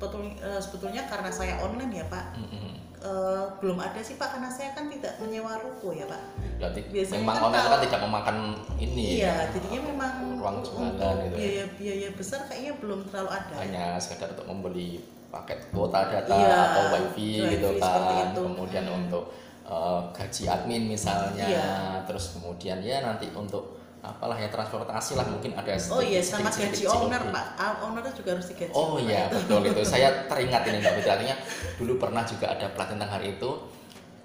betul 0.00 0.26
eh, 0.40 0.60
sebetulnya 0.60 1.06
karena 1.06 1.30
saya 1.30 1.60
online 1.62 2.02
ya 2.02 2.04
Pak, 2.10 2.34
Mm-mm. 2.34 2.83
Eh, 3.04 3.44
belum 3.60 3.76
ada 3.76 4.00
sih 4.00 4.16
Pak 4.16 4.28
karena 4.30 4.48
saya 4.48 4.72
kan 4.72 4.88
tidak 4.88 5.12
menyewa 5.18 5.60
ruko 5.60 5.92
ya 5.92 6.04
Pak. 6.04 6.22
Berarti 6.56 6.80
Biasanya 6.88 7.20
memang 7.20 7.34
kan 7.34 7.44
online 7.44 7.60
kalau- 7.60 7.72
kan 7.72 7.84
tidak 7.84 8.00
memakan 8.02 8.36
ini 8.76 9.06
Iya, 9.14 9.28
ya, 9.28 9.34
jadinya 9.52 9.80
memang 9.84 10.12
ruang 10.34 10.58
jualan 10.60 10.92
gitu 10.96 11.04
ya. 11.28 11.36
biaya-biaya 11.36 12.08
besar 12.12 12.40
kayaknya 12.44 12.72
belum 12.78 13.00
terlalu 13.04 13.30
ada. 13.30 13.54
hanya 13.56 13.84
sekedar 13.96 14.32
untuk 14.32 14.46
membeli 14.46 14.88
paket 15.28 15.58
kuota 15.68 16.00
data 16.06 16.32
Iya, 16.32 16.56
atau 16.70 16.82
wifi 16.94 17.28
wifi 17.42 17.52
gitu 17.52 17.68
kan 17.76 18.30
itu. 18.30 18.40
kemudian 18.40 18.84
Hmm. 18.86 18.98
untuk 18.98 19.24
uh, 19.64 20.00
gaji 20.10 20.42
admin 20.46 20.82
misalnya 20.86 21.44
Iya. 21.44 21.68
terus 22.04 22.32
kemudian 22.32 22.78
ya 22.80 23.00
nanti 23.00 23.28
untuk 23.30 23.80
apalah 24.04 24.36
ya 24.36 24.46
transportasi 24.46 25.16
lah 25.16 25.24
mungkin 25.26 25.56
ada 25.56 25.72
Oh 25.88 25.98
iya, 25.98 26.20
sedikit- 26.20 26.28
sama 26.36 26.48
sedikit- 26.48 26.60
gaji 26.70 26.82
sedikit 26.84 27.00
owner. 27.00 27.22
Pak. 27.32 27.46
Ah, 27.56 27.72
Owner 27.82 28.04
juga 28.12 28.30
harus 28.36 28.46
digaji. 28.46 28.72
Oh 28.72 28.96
iya 28.96 29.26
itu. 29.26 29.36
betul 29.40 29.60
itu. 29.64 29.82
Saya 29.82 30.08
teringat 30.30 30.62
ini 30.68 30.76
Mbak 30.78 30.92
Fitri. 30.94 31.10
Artinya 31.10 31.36
dulu 31.74 31.92
pernah 31.96 32.22
juga 32.22 32.46
ada 32.48 32.66
pelatihan 32.68 33.00
tentang 33.00 33.12
hari 33.12 33.26
itu. 33.34 33.50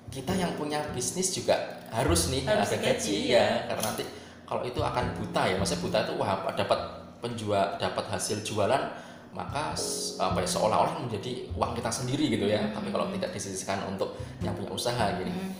Kita 0.10 0.34
yang 0.34 0.52
punya 0.54 0.82
bisnis 0.92 1.32
juga 1.32 1.56
harus 1.90 2.28
nih 2.28 2.44
Harus 2.44 2.68
ada 2.68 2.76
digaji, 2.76 2.92
gaji 2.92 3.16
iya. 3.30 3.40
ya. 3.40 3.48
Karena 3.68 3.84
nanti 3.88 4.04
kalau 4.44 4.62
itu 4.62 4.80
akan 4.80 5.06
buta 5.16 5.42
ya. 5.48 5.56
Maksudnya 5.56 5.82
buta 5.82 5.98
itu 6.04 6.14
wah 6.18 6.30
dapat 6.52 6.80
penjual 7.20 7.66
dapat 7.76 8.06
hasil 8.10 8.42
jualan 8.42 8.84
maka 9.30 9.78
apa 10.18 10.38
ya 10.42 10.50
seolah-olah 10.50 10.98
menjadi 11.00 11.46
uang 11.54 11.72
kita 11.74 11.88
sendiri 11.88 12.28
gitu 12.28 12.46
ya. 12.46 12.74
Tapi 12.74 12.90
kalau 12.90 13.08
tidak 13.14 13.30
disisihkan 13.30 13.86
untuk 13.86 14.18
yang 14.42 14.52
punya 14.54 14.70
usaha 14.70 15.06
gini. 15.16 15.30
Hmm. 15.30 15.54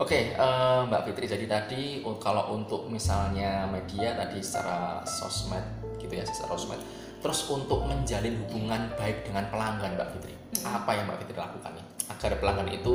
Oke, 0.00 0.32
eh, 0.32 0.80
Mbak 0.88 1.12
Fitri. 1.12 1.28
Jadi 1.28 1.44
tadi 1.44 1.82
kalau 2.16 2.56
untuk 2.56 2.88
misalnya 2.88 3.68
media 3.68 4.16
tadi 4.16 4.40
secara 4.40 5.04
sosmed 5.04 5.62
gitu 6.00 6.16
ya, 6.16 6.24
secara 6.24 6.56
sosmed. 6.56 6.80
Terus 7.20 7.44
untuk 7.52 7.84
menjalin 7.84 8.32
hubungan 8.40 8.96
baik 8.96 9.28
dengan 9.28 9.44
pelanggan, 9.52 10.00
Mbak 10.00 10.08
Fitri, 10.16 10.34
apa 10.64 10.90
yang 10.96 11.04
Mbak 11.04 11.18
Fitri 11.20 11.36
lakukan 11.36 11.72
nih 11.76 11.84
agar 12.10 12.32
pelanggan 12.40 12.68
itu 12.72 12.94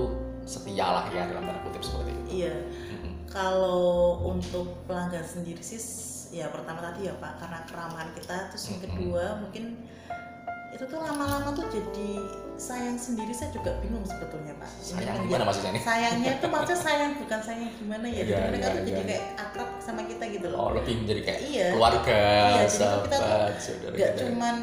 setia 0.49 0.85
lah 0.89 1.05
ya 1.13 1.29
dalam 1.29 1.45
tanda 1.45 1.61
kutip 1.61 1.85
seperti 1.85 2.09
itu. 2.09 2.29
Iya. 2.41 2.53
Mm-mm. 2.57 3.13
Kalau 3.29 4.17
untuk 4.25 4.73
pelanggan 4.89 5.21
sendiri 5.21 5.61
sih 5.61 5.77
ya 6.33 6.49
pertama 6.49 6.81
tadi 6.81 7.05
ya 7.05 7.13
Pak 7.21 7.37
karena 7.37 7.59
keramahan 7.69 8.09
kita 8.17 8.49
terus 8.49 8.65
yang 8.73 8.81
kedua 8.81 9.45
mungkin 9.45 9.77
itu 10.73 10.83
tuh 10.89 10.99
lama-lama 10.99 11.53
tuh 11.53 11.69
jadi 11.69 12.09
sayang 12.55 12.95
sendiri 12.95 13.35
saya 13.35 13.51
juga 13.51 13.75
bingung 13.83 14.03
sebetulnya 14.07 14.55
Pak. 14.55 14.69
Ini 14.79 14.83
Sayang 14.95 15.07
kan 15.11 15.23
gimana 15.27 15.43
ya, 15.43 15.47
maksudnya 15.47 15.71
nih? 15.75 15.83
Sayangnya 15.83 16.31
itu 16.39 16.47
maksudnya 16.47 16.79
sayang 16.79 17.11
bukan 17.19 17.39
sayang 17.43 17.71
gimana 17.75 18.05
ya. 18.07 18.15
Iya, 18.15 18.23
Jadi 18.25 18.43
mereka 18.47 18.65
iya, 18.65 18.75
tuh 18.75 18.83
jadi 18.83 18.95
iya. 18.95 19.07
kayak 19.09 19.25
akrab 19.39 19.69
sama 19.83 20.01
kita 20.07 20.23
gitu 20.31 20.47
loh. 20.51 20.57
Oh, 20.59 20.69
lebih 20.71 20.93
menjadi 21.03 21.21
kayak 21.27 21.39
Iya. 21.43 21.67
keluarga, 21.75 22.19
Iya, 22.23 22.63
jadi 22.65 22.75
tuh 22.79 23.01
kita 23.03 23.15
tuh 23.15 23.19
sahabat, 23.19 23.55
saudara. 23.59 23.95
Gak 23.99 24.11
cuman 24.23 24.55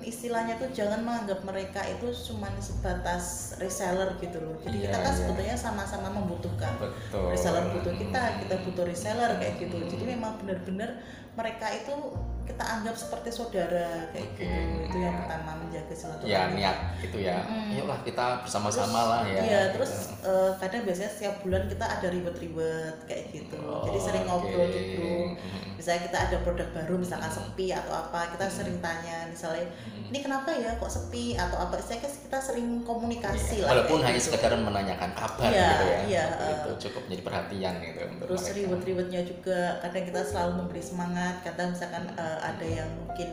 istilahnya 0.00 0.56
tuh 0.56 0.72
jangan 0.72 1.04
menganggap 1.04 1.44
mereka 1.44 1.80
itu 1.84 2.08
cuman 2.10 2.56
sebatas 2.56 3.54
reseller 3.60 4.16
gitu 4.16 4.40
loh. 4.40 4.56
Jadi 4.64 4.80
Iya, 4.80 4.88
kita 4.88 4.98
kan 4.98 5.12
iya. 5.12 5.18
sebetulnya 5.20 5.56
sama-sama 5.56 6.08
membutuhkan. 6.10 6.72
Betul. 6.80 7.28
reseller 7.30 7.64
butuh 7.70 7.94
kita, 7.94 8.22
kita 8.40 8.54
butuh 8.64 8.84
reseller 8.88 9.30
kayak 9.36 9.54
gitu. 9.60 9.76
Jadi 9.84 10.04
memang 10.08 10.40
benar-benar 10.40 11.00
mereka 11.30 11.66
itu 11.70 11.94
kita 12.42 12.66
anggap 12.66 12.98
seperti 12.98 13.30
saudara 13.30 14.10
kayak 14.10 14.34
Oke. 14.34 14.42
gitu. 14.42 14.82
Itu 14.90 14.96
yang 14.98 15.22
pertama 15.22 15.50
menjaga 15.62 15.94
silaturahmi. 15.94 16.34
Ya 16.34 16.42
niat 16.50 16.76
itu 16.98 17.16
ya. 17.22 17.38
Mm-mm. 17.46 17.78
Yuklah 17.78 18.00
kita 18.02 18.26
bersama-sama 18.42 19.00
lah 19.06 19.22
ya. 19.22 19.38
Iya, 19.38 19.60
gitu. 19.62 19.72
terus 19.78 19.92
eh, 20.26 20.50
kadang 20.58 20.82
biasanya 20.82 21.10
setiap 21.14 21.34
bulan 21.46 21.70
kita 21.70 21.86
ada 21.86 22.08
ribet-ribet 22.10 22.96
kayak 23.06 23.24
gitu. 23.30 23.54
Jadi 23.60 23.98
Oh, 23.98 24.02
sering 24.02 24.24
oke. 24.26 24.30
ngobrol. 24.42 24.66
Mm-mm. 24.66 25.38
Misalnya 25.78 26.10
kita 26.10 26.18
ada 26.28 26.36
produk 26.42 26.68
baru, 26.74 26.94
misalkan 26.98 27.30
sepi 27.30 27.72
atau 27.72 27.94
apa, 27.94 28.34
kita 28.34 28.44
sering 28.50 28.82
tanya, 28.82 29.30
misalnya. 29.30 29.64
Ini 30.08 30.18
kenapa 30.18 30.48
ya 30.50 30.74
kok 30.74 30.88
sepi 30.88 31.34
atau 31.34 31.60
apa? 31.60 31.76
Saya 31.78 32.00
kita 32.00 32.38
sering 32.38 32.80
komunikasi 32.80 33.60
Iya, 33.60 33.62
lah. 33.62 33.70
Walaupun 33.76 33.98
hanya 34.00 34.16
gitu. 34.16 34.26
sekedar 34.28 34.52
menanyakan 34.54 35.10
kabar 35.12 35.46
Iya, 35.46 35.68
gitu 35.68 35.84
ya. 35.84 35.98
iya, 36.06 36.24
Tapi 36.26 36.42
eh. 36.42 36.56
itu 36.56 36.70
cukup 36.80 37.00
menjadi 37.04 37.22
perhatian 37.22 37.74
gitu 37.80 38.00
terus 38.20 38.42
ribet-ribetnya 38.50 39.20
juga 39.22 39.58
kadang 39.80 40.04
kita 40.04 40.20
selalu 40.22 40.52
memberi 40.56 40.82
semangat 40.82 41.34
kadang 41.40 41.68
misalkan 41.70 42.04
eh, 42.10 42.38
ada 42.40 42.62
yang 42.64 42.88
mungkin 42.96 43.28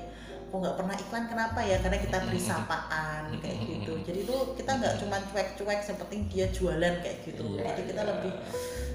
kok 0.48 0.58
nggak 0.58 0.76
pernah 0.76 0.96
iklan 0.96 1.26
kenapa 1.28 1.60
ya 1.60 1.78
karena 1.78 2.00
kita 2.00 2.18
beri 2.24 2.40
sapaan 2.40 3.24
kayak 3.38 3.58
gitu 3.62 3.92
jadi 4.02 4.20
itu 4.22 4.36
kita 4.56 4.72
nggak 4.74 4.94
cuma 4.98 5.16
cuek-cuek 5.26 5.80
penting 5.84 6.22
dia 6.28 6.46
jualan 6.50 6.94
kayak 6.98 7.18
gitu 7.22 7.44
Iya, 7.46 7.62
jadi 7.68 7.82
kita 7.86 8.02
iya. 8.02 8.10
lebih 8.10 8.32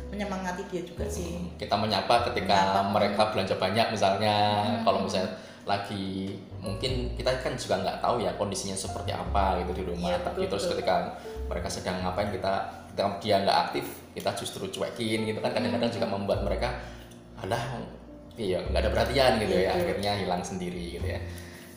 menyemangati 0.09 0.63
dia 0.67 0.83
juga 0.83 1.05
sih 1.07 1.53
kita 1.55 1.73
menyapa 1.75 2.29
ketika 2.29 2.57
Menyapa. 2.73 2.81
mereka 2.91 3.23
belanja 3.31 3.55
banyak 3.57 3.87
misalnya 3.91 4.35
Hmm. 4.63 4.81
kalau 4.83 4.99
misalnya 5.03 5.31
lagi 5.62 6.35
mungkin 6.59 7.14
kita 7.14 7.38
kan 7.38 7.55
juga 7.55 7.79
nggak 7.81 7.98
tahu 8.03 8.18
ya 8.20 8.35
kondisinya 8.35 8.75
seperti 8.75 9.14
apa 9.14 9.62
gitu 9.62 9.79
di 9.79 9.85
rumah 9.87 10.11
Iya, 10.11 10.20
tapi 10.20 10.44
betul, 10.44 10.51
terus 10.59 10.64
betul. 10.66 10.72
ketika 10.77 10.94
mereka 11.46 11.68
sedang 11.70 11.96
ngapain 12.03 12.31
kita 12.31 12.53
ketika 12.90 13.05
dia 13.18 13.37
nggak 13.40 13.59
aktif 13.70 13.85
kita 14.12 14.31
justru 14.35 14.66
cuekin 14.68 15.22
gitu 15.25 15.38
kan 15.38 15.55
kadang-kadang 15.55 15.88
Hmm. 15.88 15.96
juga 15.96 16.07
membuat 16.11 16.40
mereka 16.42 16.68
alah 17.38 17.79
iya 18.35 18.59
nggak 18.61 18.81
ada 18.81 18.90
perhatian 18.90 19.33
gitu 19.38 19.55
ya 19.55 19.70
Gitu. 19.70 19.81
akhirnya 19.87 20.12
hilang 20.18 20.42
sendiri 20.42 20.98
gitu 20.98 21.07
ya 21.07 21.20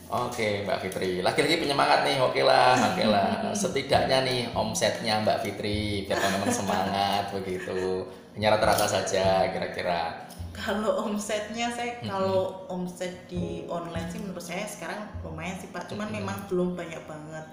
Oke 0.06 0.62
Mbak 0.62 0.86
Fitri, 0.86 1.18
lagi-lagi 1.18 1.58
penyemangat 1.58 2.06
nih, 2.06 2.22
oke 2.22 2.38
lah, 2.46 2.78
oke 2.78 3.10
lah. 3.10 3.42
Setidaknya 3.58 4.22
nih 4.22 4.46
omsetnya 4.54 5.18
Mbak 5.18 5.42
Fitri, 5.42 6.06
biar 6.06 6.22
teman-teman 6.22 6.54
semangat 6.54 7.24
begitu. 7.34 8.06
Hanya 8.38 8.54
rata-rata 8.54 8.86
saja 8.86 9.50
kira-kira. 9.50 10.25
Kalau 10.56 11.04
omsetnya 11.04 11.68
saya 11.68 12.00
kalau 12.00 12.64
omset 12.66 13.28
di 13.28 13.68
online 13.68 14.08
sih 14.08 14.20
menurut 14.24 14.40
saya 14.40 14.64
sekarang 14.64 15.04
lumayan 15.20 15.56
sih 15.60 15.68
Pak, 15.68 15.92
cuman 15.92 16.08
memang 16.08 16.48
belum 16.48 16.72
banyak 16.72 17.02
banget. 17.04 17.46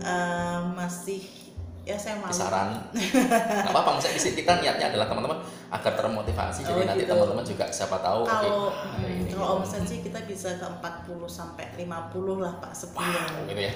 Eh, 0.00 0.60
masih 0.78 1.22
ya 1.80 1.96
saya 1.96 2.20
malu. 2.20 2.30
Nggak 2.36 3.72
apa-apa. 3.72 3.98
Maksudnya 3.98 4.32
kita 4.36 4.52
niatnya 4.60 4.86
adalah 4.94 5.06
teman-teman 5.08 5.38
agar 5.70 5.92
termotivasi. 5.96 6.60
Jadi 6.66 6.80
Oh, 6.82 6.86
nanti 6.86 7.04
gitu. 7.06 7.12
teman-teman 7.14 7.44
juga 7.46 7.64
siapa 7.72 7.96
tahu. 7.98 8.20
Kalau 8.26 8.70
hmm, 8.70 9.06
ini, 9.06 9.30
kalau 9.32 9.46
gitu. 9.46 9.56
omset 9.64 9.82
sih 9.88 9.98
kita 10.04 10.20
bisa 10.28 10.48
ke 10.60 10.66
40 10.66 11.24
sampai 11.26 11.66
50 11.78 12.42
lah 12.42 12.52
Pak 12.60 12.72
sebulan. 12.74 13.28
Wow, 13.32 13.48
gitu 13.48 13.60
ya. 13.64 13.72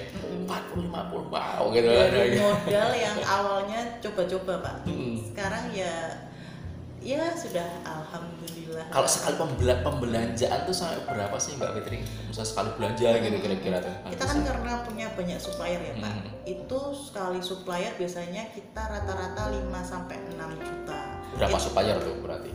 40 0.47 0.91
50 0.91 1.33
wow 1.33 1.61
gitu 1.73 1.87
Dari 1.89 2.19
gitu. 2.35 2.43
modal 2.45 2.89
yang 2.93 3.17
awalnya 3.25 3.79
coba-coba 3.99 4.53
Pak. 4.61 4.75
Mm. 4.85 5.15
Sekarang 5.33 5.65
ya 5.73 5.93
ya 7.05 7.21
sudah 7.37 7.69
alhamdulillah. 7.85 8.89
Kalau 8.89 9.05
sekali 9.05 9.37
pembela 9.37 9.75
pembelanjaan 9.85 10.59
tuh 10.65 10.73
sampai 10.73 11.05
berapa 11.05 11.37
sih 11.37 11.53
Mbak 11.53 11.71
Fitri? 11.77 11.97
Misalnya 12.01 12.49
sekali 12.49 12.69
belanja 12.73 13.07
gitu 13.21 13.37
kira-kira 13.45 13.77
tuh. 13.77 13.93
kita 14.09 14.23
kan 14.25 14.37
karena 14.41 14.73
punya 14.81 15.07
banyak 15.13 15.37
supplier 15.37 15.77
ya 15.85 15.93
Pak. 16.01 16.09
Hmm. 16.09 16.25
Itu 16.49 16.79
sekali 16.97 17.39
supplier 17.45 17.93
biasanya 17.93 18.49
kita 18.49 18.81
rata-rata 18.81 19.53
5 19.53 19.69
sampai 19.85 20.17
6 20.33 20.65
juta. 20.65 21.01
berapa 21.37 21.57
Itu, 21.61 21.65
supplier 21.69 21.97
tuh 22.01 22.15
berarti? 22.25 22.51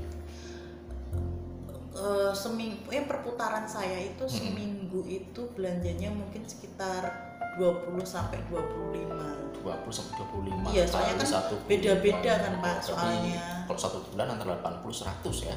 eh, 2.01 2.33
seminggu 2.33 2.89
eh 2.91 3.05
perputaran 3.05 3.69
saya 3.69 3.99
itu 4.03 4.25
seminggu 4.25 5.05
itu 5.05 5.53
belanjanya 5.53 6.09
mungkin 6.11 6.43
sekitar 6.49 7.31
20 7.61 8.03
sampai 8.03 8.41
25. 8.49 9.61
20 9.61 9.93
sampai 9.93 10.15
25 10.17 10.73
Iya, 10.73 10.85
soalnya 10.89 11.15
kan 11.21 11.29
beda-beda 11.69 12.33
kan, 12.41 12.55
Pak, 12.65 12.77
soalnya. 12.81 13.60
Kalau 13.71 13.79
satu 13.79 14.03
bulan 14.11 14.35
antara 14.35 14.59
80 14.59 14.83
100 15.23 15.47
ya. 15.47 15.55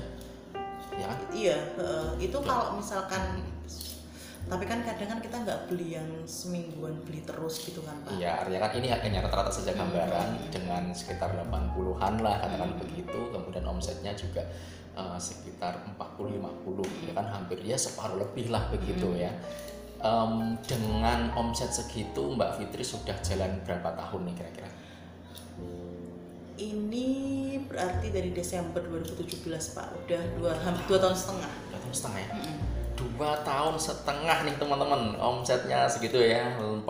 Ya 0.93 1.05
kan? 1.09 1.17
Iya, 1.33 1.57
eh, 1.81 2.09
itu 2.21 2.37
kalau 2.45 2.77
misalkan 2.77 3.41
tapi 4.43 4.67
kan 4.69 4.85
kadang 4.85 5.17
kan 5.17 5.19
kita 5.23 5.39
nggak 5.41 5.59
beli 5.65 5.97
yang 5.97 6.05
semingguan 6.29 6.93
beli 7.07 7.25
terus 7.25 7.65
gitu 7.65 7.81
kan 7.81 7.97
Pak. 8.05 8.13
Iya, 8.13 8.45
artinya 8.45 8.69
kan 8.69 8.71
ini 8.77 8.87
hanya 8.93 9.19
rata-rata 9.25 9.49
saja 9.49 9.73
gambaran 9.73 10.29
Hmm. 10.37 10.51
dengan 10.53 10.83
sekitar 10.93 11.33
80-an 11.33 12.21
lah 12.21 12.37
katakan 12.37 12.77
begitu, 12.77 13.33
kemudian 13.33 13.65
omsetnya 13.65 14.13
juga 14.13 14.45
eh, 14.93 15.17
sekitar 15.17 15.81
40-50 15.97 16.85
ya 17.09 17.17
kan 17.17 17.25
hampir 17.25 17.57
ya 17.65 17.73
separuh 17.73 18.21
lebih 18.21 18.53
lah 18.53 18.61
begitu 18.69 19.09
Hmm. 19.09 19.25
ya. 19.25 19.31
Em, 20.03 20.53
dengan 20.69 21.33
omset 21.33 21.73
segitu 21.73 22.21
Mbak 22.37 22.61
Fitri 22.61 22.85
sudah 22.85 23.17
jalan 23.25 23.57
berapa 23.65 23.89
tahun 23.97 24.21
nih 24.29 24.35
kira-kira? 24.37 24.69
Ini 26.53 27.07
berarti 27.65 28.13
dari 28.13 28.29
Desember 28.29 28.77
2017 28.79 29.41
Pak, 29.73 29.87
udah 30.05 30.21
dua 30.37 30.51
hampir 30.61 30.85
dua 30.85 30.99
tahun 31.01 31.15
setengah. 31.17 31.49
Dua 31.67 31.79
tahun 31.81 31.93
setengah 31.93 32.19
ya? 32.19 32.29
Mm-mm. 32.29 32.57
dua 32.93 33.31
tahun 33.41 33.75
setengah 33.75 34.37
nih 34.45 34.55
teman-teman 34.61 35.17
omsetnya 35.17 35.89
segitu 35.89 36.21
ya 36.21 36.53
40-50 36.61 36.85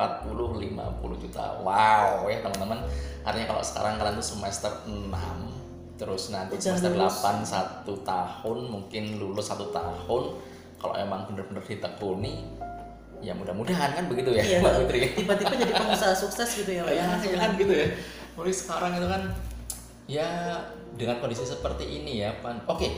juta 1.16 1.44
wow 1.64 2.28
ya 2.28 2.44
teman-teman 2.44 2.84
artinya 3.24 3.56
kalau 3.56 3.64
sekarang 3.64 3.96
kalian 3.96 4.20
tuh 4.20 4.28
semester 4.36 4.68
6 4.84 5.10
terus 5.96 6.36
nanti 6.36 6.60
Udah 6.60 6.64
semester 6.76 6.92
lulus. 6.92 7.24
8 7.24 7.48
satu 7.48 7.94
tahun 8.04 8.58
mungkin 8.68 9.04
lulus 9.16 9.48
satu 9.48 9.72
tahun 9.72 10.24
kalau 10.76 10.94
emang 11.00 11.24
bener-bener 11.32 11.64
ditekuni 11.64 12.52
ya 13.24 13.32
mudah-mudahan 13.32 13.96
kan 13.96 14.04
begitu 14.12 14.36
ya 14.36 14.44
Iya, 14.44 14.58
Mbak 14.60 14.74
Putri 14.84 15.00
tiba-tiba 15.16 15.54
jadi 15.56 15.72
pengusaha 15.72 16.14
sukses 16.14 16.50
gitu 16.60 16.72
ya 16.78 16.84
Pak 16.84 16.94
ya. 16.94 17.04
ya, 17.08 17.32
ya 17.32 17.38
kan 17.40 17.52
gitu 17.56 17.74
ya 17.74 17.88
mulai 18.36 18.52
sekarang 18.52 18.92
itu 19.00 19.08
kan 19.08 19.24
ya 20.06 20.60
dengan 20.94 21.18
kondisi 21.24 21.48
seperti 21.48 21.86
ini 22.04 22.22
ya 22.24 22.32
pan 22.44 22.60
oke 22.68 22.90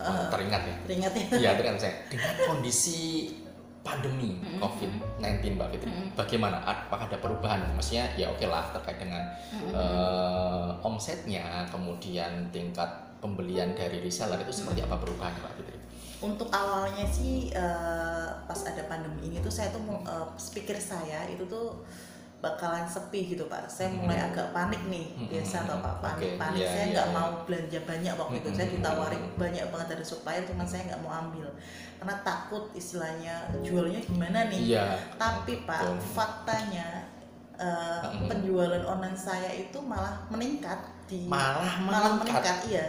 Ah. 0.00 0.32
teringat 0.32 0.64
ya 0.64 0.74
Teringat 0.88 1.12
ya. 1.12 1.26
Iya, 1.36 1.50
kan 1.68 1.76
saya. 1.76 1.92
Dengan 2.08 2.32
kondisi 2.48 3.28
pandemi 3.84 4.40
COVID-19 4.56 5.60
Mbak 5.60 5.68
Fitri, 5.76 5.92
bagaimana? 6.16 6.56
Apakah 6.64 7.04
ada 7.04 7.20
perubahan? 7.20 7.68
Maksudnya 7.76 8.08
ya 8.16 8.32
oke 8.32 8.44
lah 8.48 8.72
terkait 8.72 8.96
dengan 8.96 9.20
eh, 9.52 10.68
omsetnya, 10.88 11.68
kemudian 11.68 12.48
tingkat 12.48 12.88
pembelian 13.20 13.76
dari 13.76 14.00
reseller 14.00 14.40
itu 14.40 14.52
seperti 14.64 14.80
apa 14.84 14.96
perubahannya 14.96 15.40
Mbak 15.44 15.54
Fitri? 15.60 15.76
Untuk 16.20 16.48
awalnya 16.48 17.04
sih 17.04 17.52
eh, 17.52 18.28
pas 18.48 18.60
ada 18.64 18.80
pandemi 18.88 19.32
ini 19.32 19.36
tuh 19.44 19.52
saya 19.52 19.68
tuh 19.68 19.84
mau 19.84 20.00
eh, 20.00 20.26
pikir 20.32 20.80
saya 20.80 21.28
itu 21.28 21.44
tuh 21.44 21.84
bakalan 22.40 22.84
sepi 22.84 23.20
gitu 23.28 23.44
pak. 23.46 23.68
Saya 23.68 23.92
mulai 23.92 24.16
agak 24.18 24.50
panik 24.50 24.80
nih 24.88 25.12
Hmm, 25.12 25.28
biasa 25.28 25.56
hmm, 25.56 25.64
atau 25.64 25.76
pak 25.78 25.94
hmm. 25.94 26.02
panik 26.02 26.16
Oke, 26.26 26.38
panik. 26.38 26.58
iya, 26.58 26.68
saya 26.68 26.80
iya, 26.80 26.92
nggak 26.92 27.08
iya. 27.08 27.14
mau 27.14 27.28
belanja 27.44 27.78
banyak 27.84 28.14
waktu 28.16 28.34
itu. 28.36 28.48
Hmm, 28.48 28.56
Saya 28.56 28.66
hmm, 28.66 28.74
ditawarin 28.74 29.22
hmm. 29.22 29.36
banyak 29.36 29.64
banget 29.68 29.88
dari 29.90 30.04
supplier, 30.04 30.42
cuman 30.42 30.66
saya 30.66 30.82
nggak 30.88 31.00
mau 31.00 31.12
ambil 31.14 31.46
karena 31.96 32.16
takut 32.24 32.64
istilahnya 32.72 33.34
jualnya 33.60 34.00
gimana 34.00 34.48
nih. 34.48 34.60
Iya. 34.72 34.84
Tapi 35.14 35.52
pak 35.62 35.84
faktanya 36.10 36.88
eh, 37.54 38.00
Hmm. 38.00 38.24
penjualan 38.24 38.84
online 38.84 39.12
saya 39.14 39.52
itu 39.52 39.76
malah 39.78 40.16
meningkat 40.32 40.80
di 41.04 41.28
Malah 41.28 41.76
malah 41.82 42.16
meningkat. 42.16 42.40
meningkat 42.40 42.58
iya 42.70 42.84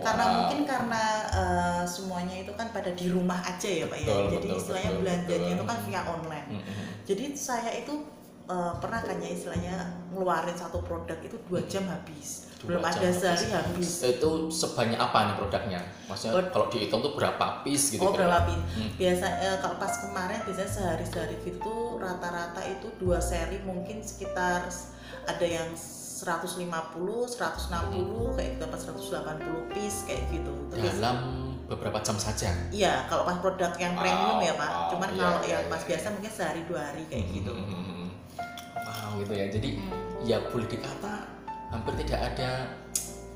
karena 0.00 0.24
Wow. 0.24 0.34
mungkin 0.34 0.60
karena 0.64 1.02
eh, 1.30 1.82
semuanya 1.86 2.36
itu 2.42 2.50
kan 2.52 2.66
pada 2.72 2.90
di 2.90 3.06
rumah 3.06 3.38
aja 3.38 3.68
ya 3.68 3.86
pak 3.86 4.00
ya 4.00 4.06
Betul, 4.08 4.24
jadi 4.32 4.46
betul, 4.48 4.58
istilahnya 4.58 4.90
betul, 4.90 5.00
belanjanya 5.04 5.46
betul. 5.46 5.54
itu 5.54 5.64
kan 5.64 5.78
via 5.84 6.00
online 6.04 6.46
Mm, 6.48 6.58
mm. 6.58 6.84
jadi 7.04 7.24
saya 7.38 7.70
itu 7.76 7.94
eh, 8.46 8.72
pernah 8.78 9.00
kan 9.00 9.16
ya 9.16 9.28
istilahnya 9.28 9.74
ngeluarin 10.08 10.54
satu 10.54 10.78
produk 10.80 11.18
itu 11.18 11.36
dua 11.44 11.60
jam 11.66 11.84
habis 11.86 12.46
Dua 12.56 12.80
belum 12.80 12.82
jam 12.82 12.88
ada 12.88 13.08
sehari 13.12 13.46
habis 13.52 13.90
Itu 14.00 14.30
sebanyak 14.48 14.96
apa 14.96 15.18
nih 15.28 15.34
produknya? 15.36 15.80
Maksudnya 16.06 16.40
Oh. 16.40 16.48
kalau 16.48 16.66
dihitung 16.66 17.00
tuh 17.00 17.12
berapa 17.12 17.60
piece 17.60 17.92
gitu? 17.92 18.00
oh 18.00 18.10
berapa 18.10 18.48
pin 18.48 18.56
Hmm. 18.56 18.90
biasa 18.96 19.26
eh, 19.40 19.56
kalau 19.60 19.76
pas 19.76 19.92
kemarin 19.92 20.40
biasanya 20.40 20.70
sehari 20.70 21.04
sehari 21.04 21.36
itu 21.42 21.74
rata-rata 21.96 22.62
itu 22.64 22.88
dua 22.96 23.20
seri 23.20 23.60
mungkin 23.60 24.00
sekitar 24.00 24.64
ada 25.26 25.46
yang 25.46 25.68
150, 25.76 26.64
160 27.28 28.32
kayak 28.32 28.56
gitu 28.56 28.62
apa 28.64 28.76
180 28.80 29.68
piece 29.68 30.08
kayak 30.08 30.24
gitu. 30.32 30.54
Terus 30.72 30.96
Dalam 30.96 31.16
beberapa 31.66 31.98
jam 32.00 32.16
saja. 32.16 32.48
Iya, 32.72 33.04
kalau 33.04 33.26
pas 33.26 33.36
produk 33.36 33.68
yang 33.76 33.92
Wow, 33.92 34.00
premium 34.00 34.38
ya 34.40 34.54
Pak. 34.54 34.70
wow, 34.70 34.88
Cuman 34.94 35.08
iya, 35.12 35.20
kalau 35.20 35.40
iya, 35.42 35.50
yang 35.52 35.64
iya, 35.66 35.70
pas 35.70 35.82
iya. 35.82 35.88
biasa 35.92 36.06
mungkin 36.10 36.32
sehari 36.32 36.60
dua 36.64 36.80
hari 36.80 37.04
kayak 37.10 37.26
gitu. 37.28 37.52
Hmm. 37.52 37.95
Gitu 39.18 39.32
ya. 39.32 39.46
Jadi 39.48 39.70
Hmm. 39.76 40.24
ya 40.24 40.36
boleh 40.48 40.66
dikata 40.66 41.14
hampir 41.68 41.92
tidak 42.02 42.20
ada 42.34 42.50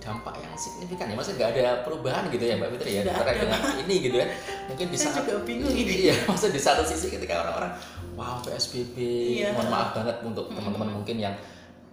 dampak 0.01 0.35
yang 0.41 0.55
signifikan 0.57 1.07
ya. 1.07 1.15
Maksudnya 1.15 1.37
nggak 1.39 1.51
ada 1.55 1.67
perubahan 1.85 2.25
gitu 2.29 2.41
ya 2.43 2.55
Mbak 2.57 2.71
Fitri 2.79 2.91
ya 2.97 3.03
terkait 3.05 3.39
dengan 3.41 3.61
ini 3.79 3.97
gitu 4.01 4.17
ya. 4.17 4.27
Mungkin 4.67 4.87
di 4.89 4.97
Saya 4.97 5.13
saat 5.13 5.25
juga 5.25 5.35
bingung 5.49 5.73
ini. 5.73 5.93
Iya, 6.09 6.15
maksudnya 6.25 6.57
di 6.57 6.63
satu 6.63 6.83
sisi 6.83 7.07
ketika 7.09 7.35
orang-orang 7.45 7.73
wow 8.17 8.41
PSBB, 8.41 8.97
Iya. 9.41 9.53
mohon 9.53 9.69
maaf 9.69 9.93
banget 9.93 10.17
untuk 10.21 10.49
Mm-mm. 10.49 10.57
teman-teman 10.57 10.91
mungkin 11.01 11.17
yang 11.17 11.37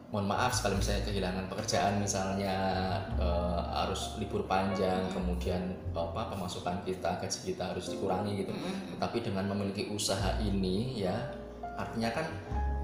mohon 0.07 0.23
maaf 0.23 0.55
sekali 0.55 0.79
misalnya 0.79 1.03
kehilangan 1.03 1.45
pekerjaan 1.51 1.99
misalnya 1.99 2.55
eh, 3.19 3.61
harus 3.75 4.15
libur 4.15 4.47
panjang 4.47 5.03
kemudian 5.11 5.59
apa 5.91 6.31
pemasukan 6.31 6.79
kita 6.87 7.19
gaji 7.19 7.39
kita 7.43 7.75
harus 7.75 7.91
dikurangi 7.91 8.39
gitu 8.39 8.55
Mm-mm. 8.55 9.03
tapi 9.03 9.19
dengan 9.19 9.51
memiliki 9.51 9.91
usaha 9.91 10.39
ini 10.39 11.03
ya 11.03 11.11
artinya 11.75 12.07
kan 12.15 12.23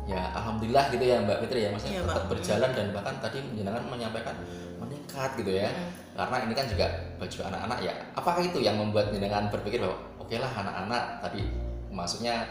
ya 0.04 0.22
alhamdulillah 0.36 0.92
gitu 0.92 1.04
ya 1.08 1.24
Mbak 1.24 1.38
Fitri 1.48 1.60
ya 1.64 1.70
maksudnya 1.72 1.96
Iya, 1.96 2.04
tetap 2.04 2.26
berjalan 2.28 2.70
dan 2.76 2.88
bahkan 2.92 3.16
tadi 3.24 3.38
menjenengan 3.40 3.84
menyampaikan 3.88 4.36
meningkat 4.84 5.32
gitu 5.40 5.52
ya. 5.56 5.72
Mm. 5.72 5.90
karena 6.14 6.38
ini 6.46 6.54
kan 6.54 6.66
juga 6.70 6.86
baju 7.18 7.38
anak-anak 7.50 7.80
ya. 7.82 7.94
Apakah 8.14 8.42
itu 8.46 8.60
yang 8.62 8.78
membuat 8.78 9.10
jenengan 9.10 9.50
berpikir 9.50 9.82
bahwa 9.82 9.98
oke 10.22 10.36
lah 10.38 10.52
anak-anak 10.52 11.04
tadi 11.26 11.42
maksudnya 11.90 12.46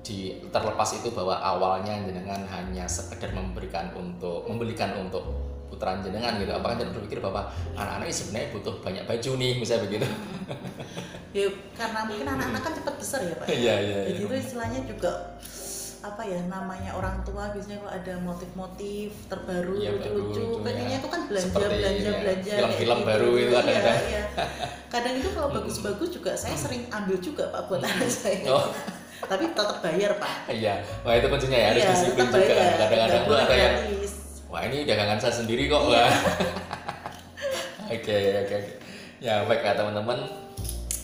di 0.00 0.40
terlepas 0.48 0.96
itu 0.96 1.12
bahwa 1.12 1.36
awalnya 1.36 2.00
jenengan 2.00 2.40
hanya 2.48 2.88
sekedar 2.88 3.34
memberikan 3.36 3.92
untuk 3.92 4.48
membelikan 4.48 4.96
untuk 4.96 5.20
putaran 5.68 6.00
jenengan 6.00 6.40
gitu. 6.40 6.48
Apakah 6.48 6.80
jenengan 6.80 6.96
berpikir 6.96 7.20
bahwa 7.20 7.52
anak-anak 7.76 8.08
ini 8.08 8.16
sebenarnya 8.16 8.48
butuh 8.56 8.74
banyak 8.80 9.04
baju 9.04 9.30
nih 9.36 9.52
misalnya 9.60 9.82
begitu? 9.84 10.06
Ya 11.36 11.44
karena 11.76 12.08
mungkin 12.08 12.24
anak-anak 12.24 12.62
kan 12.64 12.72
cepat 12.72 12.94
besar 12.96 13.20
ya 13.20 13.36
Pak. 13.36 13.46
ya. 13.52 13.52
iya 13.52 13.74
iya. 13.84 13.98
Jadi 14.08 14.20
itu 14.24 14.34
istilahnya 14.48 14.80
juga 14.88 15.36
apa 15.98 16.22
ya 16.22 16.38
namanya 16.46 16.94
orang 16.94 17.26
tua 17.26 17.50
biasanya 17.50 17.82
kalau 17.82 17.90
ada 17.90 18.14
motif-motif 18.22 19.10
terbaru 19.26 19.74
baru, 19.74 19.94
lucu-lucu 19.98 20.38
lucu, 20.38 20.44
pengennya 20.62 20.94
ya. 20.94 21.00
itu 21.02 21.08
kan 21.10 21.20
belanja 21.26 21.48
Seperti, 21.50 21.74
belanja 21.74 21.98
ya, 22.06 22.18
belanja 22.22 22.52
film-film 22.54 22.98
kayak 22.98 23.08
baru 23.10 23.28
itu 23.28 23.38
Iya, 23.42 23.58
kadang-kadang. 23.58 23.98
iya. 24.06 24.22
kadang 24.88 25.14
itu 25.18 25.28
kalau 25.34 25.48
bagus-bagus 25.50 26.08
juga 26.14 26.30
saya 26.38 26.54
sering 26.54 26.82
ambil 26.88 27.16
juga 27.18 27.44
pak 27.50 27.62
buat 27.66 27.82
anak 27.82 28.10
saya. 28.10 28.46
Oh. 28.46 28.66
Tapi 29.30 29.44
tetap 29.50 29.78
bayar 29.82 30.12
pak. 30.16 30.34
Iya. 30.46 30.74
Wah 31.02 31.14
itu 31.18 31.26
kuncinya 31.26 31.58
ya 31.58 31.66
harus 31.74 31.82
Iya, 31.82 31.90
disiplin 31.90 32.26
juga. 32.30 32.54
kadang-kadang 32.78 33.22
tuh 33.26 33.36
ada 33.36 33.54
yang 33.54 33.74
wah 34.48 34.62
ini 34.64 34.76
dagangan 34.86 35.18
saya 35.18 35.34
sendiri 35.34 35.66
kok 35.66 35.82
Iya. 35.82 35.98
Wah. 35.98 36.12
oke 37.98 38.16
oke 38.38 38.54
oke. 38.54 38.72
Ya 39.18 39.34
baik 39.42 39.66
ya 39.66 39.74
teman-teman 39.74 40.18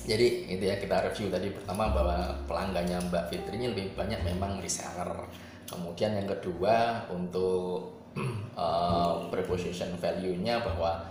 Jadi 0.04 0.52
itu 0.52 0.64
ya 0.68 0.76
kita 0.76 1.00
review 1.08 1.32
tadi 1.32 1.48
pertama 1.48 1.88
bahwa 1.88 2.36
pelanggannya 2.44 3.08
Mbak 3.08 3.24
Fitri 3.32 3.56
ini 3.56 3.72
lebih 3.72 3.96
banyak 3.96 4.20
memang 4.20 4.60
reseller. 4.60 5.24
Kemudian 5.64 6.12
yang 6.12 6.28
kedua 6.28 7.08
untuk 7.08 8.04
uh, 8.52 9.24
preposition 9.32 9.96
value-nya 9.96 10.60
bahwa 10.60 11.08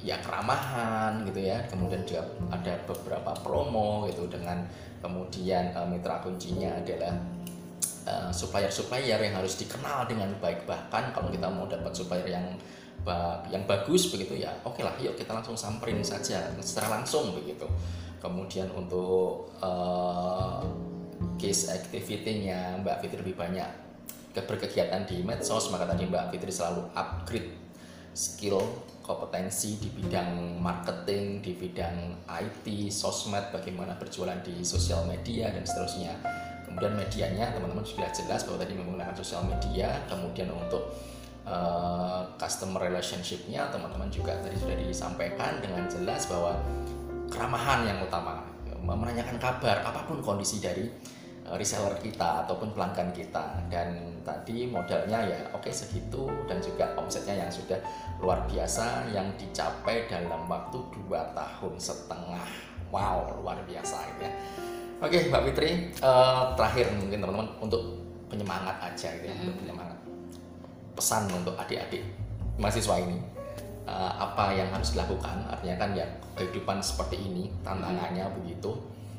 ya 0.00 0.16
keramahan 0.24 1.20
gitu 1.28 1.44
ya. 1.44 1.60
Kemudian 1.68 2.00
juga 2.08 2.24
ada 2.48 2.72
beberapa 2.88 3.36
promo 3.44 4.08
gitu 4.08 4.24
dengan 4.32 4.64
kemudian 5.04 5.76
uh, 5.76 5.84
mitra 5.84 6.24
kuncinya 6.24 6.80
adalah 6.80 7.12
uh, 8.08 8.32
supplier-supplier 8.32 9.20
yang 9.20 9.36
harus 9.36 9.60
dikenal 9.60 10.08
dengan 10.08 10.32
baik 10.40 10.64
bahkan 10.64 11.12
kalau 11.12 11.28
kita 11.28 11.44
mau 11.52 11.68
dapat 11.68 11.92
supplier 11.92 12.24
yang 12.24 12.56
yang 13.52 13.68
bagus 13.68 14.08
begitu 14.08 14.40
ya 14.40 14.48
oke 14.64 14.80
lah 14.80 14.96
yuk 14.96 15.12
kita 15.12 15.36
langsung 15.36 15.52
samperin 15.52 16.00
saja 16.00 16.48
secara 16.64 16.96
langsung 16.96 17.36
begitu 17.36 17.68
kemudian 18.24 18.72
untuk 18.72 19.52
uh, 19.60 20.64
case 21.36 21.68
activity-nya 21.68 22.80
Mbak 22.80 23.04
Fitri 23.04 23.20
lebih 23.20 23.36
banyak 23.36 23.68
berkegiatan 24.34 25.04
di 25.04 25.20
medsos 25.20 25.68
maka 25.68 25.84
tadi 25.84 26.08
Mbak 26.08 26.32
Fitri 26.32 26.50
selalu 26.50 26.88
upgrade 26.96 27.52
skill 28.16 28.64
kompetensi 29.04 29.76
di 29.76 29.92
bidang 29.92 30.56
marketing, 30.64 31.44
di 31.44 31.52
bidang 31.52 32.24
IT, 32.24 32.88
sosmed, 32.88 33.52
bagaimana 33.52 34.00
berjualan 34.00 34.40
di 34.40 34.64
sosial 34.64 35.04
media 35.04 35.52
dan 35.52 35.60
seterusnya. 35.60 36.16
Kemudian 36.64 36.96
medianya 36.96 37.52
teman-teman 37.52 37.84
sudah 37.84 38.08
jelas 38.16 38.48
bahwa 38.48 38.64
tadi 38.64 38.72
menggunakan 38.72 39.12
sosial 39.12 39.44
media, 39.44 40.00
kemudian 40.08 40.48
untuk 40.48 40.96
uh, 41.44 42.32
customer 42.40 42.80
relationship-nya 42.80 43.68
teman-teman 43.68 44.08
juga 44.08 44.40
tadi 44.40 44.56
sudah 44.56 44.76
disampaikan 44.80 45.60
dengan 45.60 45.84
jelas 45.84 46.24
bahwa 46.24 46.56
keramahan 47.28 47.86
yang 47.88 47.98
utama. 48.04 48.42
Menanyakan 48.84 49.40
kabar 49.40 49.80
apa 49.80 50.04
pun 50.04 50.20
kondisi 50.20 50.60
dari 50.60 50.84
eh, 51.48 51.56
reseller 51.56 51.96
kita 52.00 52.44
ataupun 52.44 52.76
pelanggan 52.76 53.12
kita. 53.16 53.64
Dan 53.72 54.20
tadi 54.24 54.68
modalnya 54.68 55.24
ya 55.24 55.40
oke 55.52 55.68
okay, 55.68 55.72
segitu 55.72 56.28
dan 56.48 56.60
juga 56.60 56.92
omsetnya 56.96 57.44
yang 57.44 57.50
sudah 57.52 57.80
luar 58.20 58.44
biasa 58.48 59.12
yang 59.12 59.28
dicapai 59.40 60.08
dalam 60.08 60.44
waktu 60.48 60.80
dua 60.92 61.24
tahun 61.32 61.74
setengah. 61.80 62.44
Wow 62.92 63.40
luar 63.40 63.58
biasa 63.64 63.96
ya. 64.20 64.30
Oke 65.02 65.20
okay, 65.20 65.20
Mbak 65.28 65.42
Fitri 65.50 65.70
uh, 66.00 66.54
terakhir 66.54 66.88
mungkin 66.94 67.18
teman-teman 67.20 67.48
untuk 67.60 67.82
penyemangat 68.30 68.76
aja 68.80 69.10
gitu 69.20 69.26
ya, 69.28 69.34
untuk 69.42 69.56
penyemangat 69.60 69.98
pesan 70.94 71.26
untuk 71.34 71.54
adik-adik 71.58 72.06
mahasiswa 72.56 73.02
ini 73.02 73.18
uh, 73.88 74.12
apa 74.18 74.56
yang 74.56 74.68
harus 74.72 74.96
dilakukan 74.96 75.44
artinya 75.48 75.76
kan 75.76 75.90
ya 75.92 76.06
kehidupan 76.34 76.80
seperti 76.80 77.20
ini 77.20 77.52
tantangannya 77.62 78.24
hmm. 78.26 78.34
begitu 78.42 78.72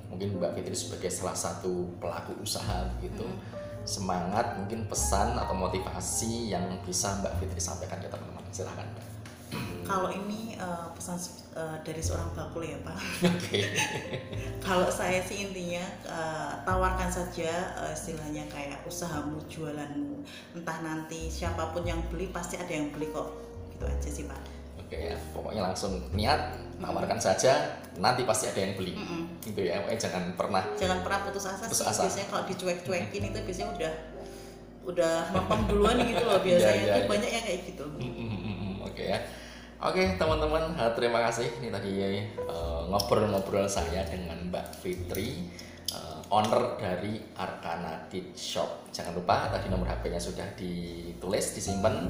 mungkin 0.09 0.37
Mbak 0.37 0.61
Fitri 0.61 0.75
sebagai 0.77 1.09
salah 1.09 1.37
satu 1.37 1.89
pelaku 1.97 2.37
usaha 2.41 2.85
begitu 2.97 3.25
hmm. 3.25 3.39
semangat 3.85 4.57
mungkin 4.57 4.85
pesan 4.89 5.37
atau 5.37 5.55
motivasi 5.55 6.53
yang 6.53 6.65
bisa 6.85 7.15
Mbak 7.21 7.33
Fitri 7.41 7.61
sampaikan 7.61 8.01
ke 8.01 8.09
teman-teman 8.09 8.43
silahkan 8.51 8.85
Mbak 8.85 9.05
kalau 9.89 10.09
ini 10.09 10.57
uh, 10.57 10.89
pesan 10.97 11.21
uh, 11.53 11.77
dari 11.85 12.01
seorang 12.01 12.33
bakul 12.33 12.65
ya 12.65 12.81
Pak. 12.81 12.97
Okay. 13.37 13.77
kalau 14.65 14.89
saya 14.89 15.21
sih 15.21 15.45
intinya 15.45 15.85
uh, 16.09 16.49
tawarkan 16.65 17.05
saja 17.13 17.77
uh, 17.77 17.93
istilahnya 17.93 18.49
kayak 18.49 18.81
usahamu, 18.89 19.37
jualanmu. 19.45 20.25
Entah 20.57 20.81
nanti 20.81 21.29
siapa 21.29 21.69
pun 21.69 21.85
yang 21.85 22.01
beli 22.09 22.33
pasti 22.33 22.57
ada 22.57 22.73
yang 22.73 22.89
beli 22.89 23.13
kok. 23.13 23.29
Gitu 23.77 23.85
aja 23.85 24.09
sih 24.09 24.25
Pak 24.25 24.54
oke 24.85 24.97
ya 24.97 25.17
pokoknya 25.33 25.61
langsung 25.65 25.97
niat 26.13 26.53
tawarkan 26.77 27.17
mm 27.17 27.23
-hmm. 27.25 27.33
saja 27.33 27.53
nanti 27.97 28.21
pasti 28.27 28.53
ada 28.53 28.59
yang 28.61 28.73
beli 28.77 28.93
mm 28.93 29.05
-hmm. 29.05 29.21
gitu 29.41 29.61
ya 29.65 29.81
pokoknya 29.81 29.99
jangan 29.99 30.23
pernah 30.37 30.63
jangan 30.77 30.99
pernah 31.01 31.19
putus 31.25 31.45
asa 31.49 31.63
putus 31.65 31.81
asa. 31.81 32.01
biasanya 32.05 32.27
kalau 32.29 32.43
dicuek-cuekin 32.45 33.23
itu 33.33 33.39
biasanya 33.41 33.69
udah 33.73 33.93
udah 34.85 35.13
mampang 35.33 35.61
duluan 35.65 35.97
gitu 36.05 36.21
loh 36.21 36.37
iya, 36.45 36.45
biasanya 36.45 36.85
ya, 36.85 36.93
ya, 36.93 37.01
ya. 37.01 37.07
banyak 37.09 37.29
yang 37.33 37.43
kayak 37.43 37.61
gitu 37.73 37.85
mm 37.89 38.11
-hmm. 38.13 38.73
oke 38.85 39.03
ya 39.03 39.19
Oke 39.85 40.15
teman-teman, 40.15 40.71
eh, 40.79 40.91
terima 40.95 41.19
kasih. 41.27 41.51
Ini 41.59 41.67
tadi 41.67 41.91
uh, 42.47 42.87
ngobrol-ngobrol 42.87 43.67
saya 43.67 44.07
dengan 44.07 44.47
Mbak 44.47 44.81
Fitri, 44.81 45.51
uh, 45.91 46.23
owner 46.31 46.79
dari 46.79 47.19
Arkana 47.35 48.07
Kid 48.07 48.33
Shop. 48.39 48.87
Jangan 48.95 49.13
lupa 49.13 49.51
tadi 49.51 49.67
nomor 49.67 49.91
HP-nya 49.91 50.17
sudah 50.17 50.47
ditulis, 50.55 51.53
disimpan 51.53 52.07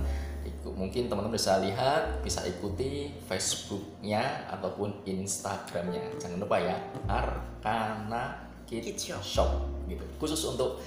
mungkin 0.74 1.08
teman-teman 1.08 1.34
bisa 1.34 1.62
lihat 1.62 2.20
bisa 2.26 2.42
ikuti 2.44 3.14
Facebooknya 3.26 4.50
ataupun 4.50 5.06
Instagramnya. 5.06 6.18
Jangan 6.18 6.38
lupa 6.42 6.58
ya 6.60 6.76
Arkana 7.06 8.46
Kid, 8.66 8.82
Kid 8.82 8.98
Shop. 8.98 9.22
Shop 9.22 9.52
gitu. 9.86 10.06
Khusus 10.18 10.42
untuk 10.56 10.82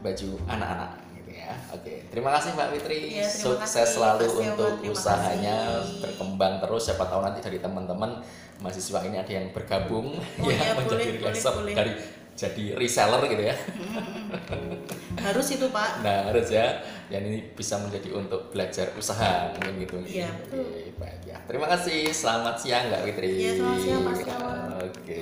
baju 0.00 0.28
anak-anak 0.46 0.90
gitu 1.18 1.30
ya. 1.34 1.52
Oke 1.74 2.06
terima 2.12 2.30
kasih 2.34 2.54
Mbak 2.54 2.68
Fitri. 2.78 2.98
Ya, 3.18 3.26
sukses 3.26 3.74
kasih. 3.74 3.94
selalu 3.98 4.26
kasih, 4.26 4.46
untuk 4.54 4.72
usahanya 4.92 5.56
kasih. 5.82 6.00
berkembang 6.04 6.54
terus. 6.62 6.82
Siapa 6.86 7.04
tahu 7.08 7.20
nanti 7.24 7.40
dari 7.42 7.58
teman-teman 7.58 8.22
mahasiswa 8.62 9.00
ini 9.02 9.16
ada 9.18 9.32
yang 9.32 9.46
bergabung. 9.50 10.14
Oh, 10.18 10.48
ya, 10.52 10.58
ya 10.58 10.72
menjadi 10.78 11.18
boleh, 11.18 11.74
dari 11.74 11.92
jadi 12.34 12.64
reseller 12.74 13.22
gitu 13.30 13.42
ya. 13.46 13.56
harus 15.26 15.46
itu 15.54 15.66
Pak. 15.70 16.02
Nah 16.02 16.30
harus 16.30 16.50
ya. 16.50 16.82
Yang 17.08 17.22
ini 17.30 17.38
bisa 17.54 17.78
menjadi 17.78 18.10
untuk 18.10 18.50
belajar 18.50 18.90
usaha 18.98 19.54
mungkin 19.54 19.74
gitu. 19.80 19.96
Iya 20.02 20.30
betul. 20.42 20.66
Baik 20.98 21.22
ya. 21.24 21.38
Terima 21.46 21.66
kasih. 21.70 22.10
Selamat 22.10 22.58
siang 22.58 22.90
Mbak 22.90 23.02
Fitri. 23.08 23.30
Iya 23.38 23.50
selamat 23.58 23.78
siang 23.80 24.02
Pak 24.02 24.14
Oke. 24.90 25.18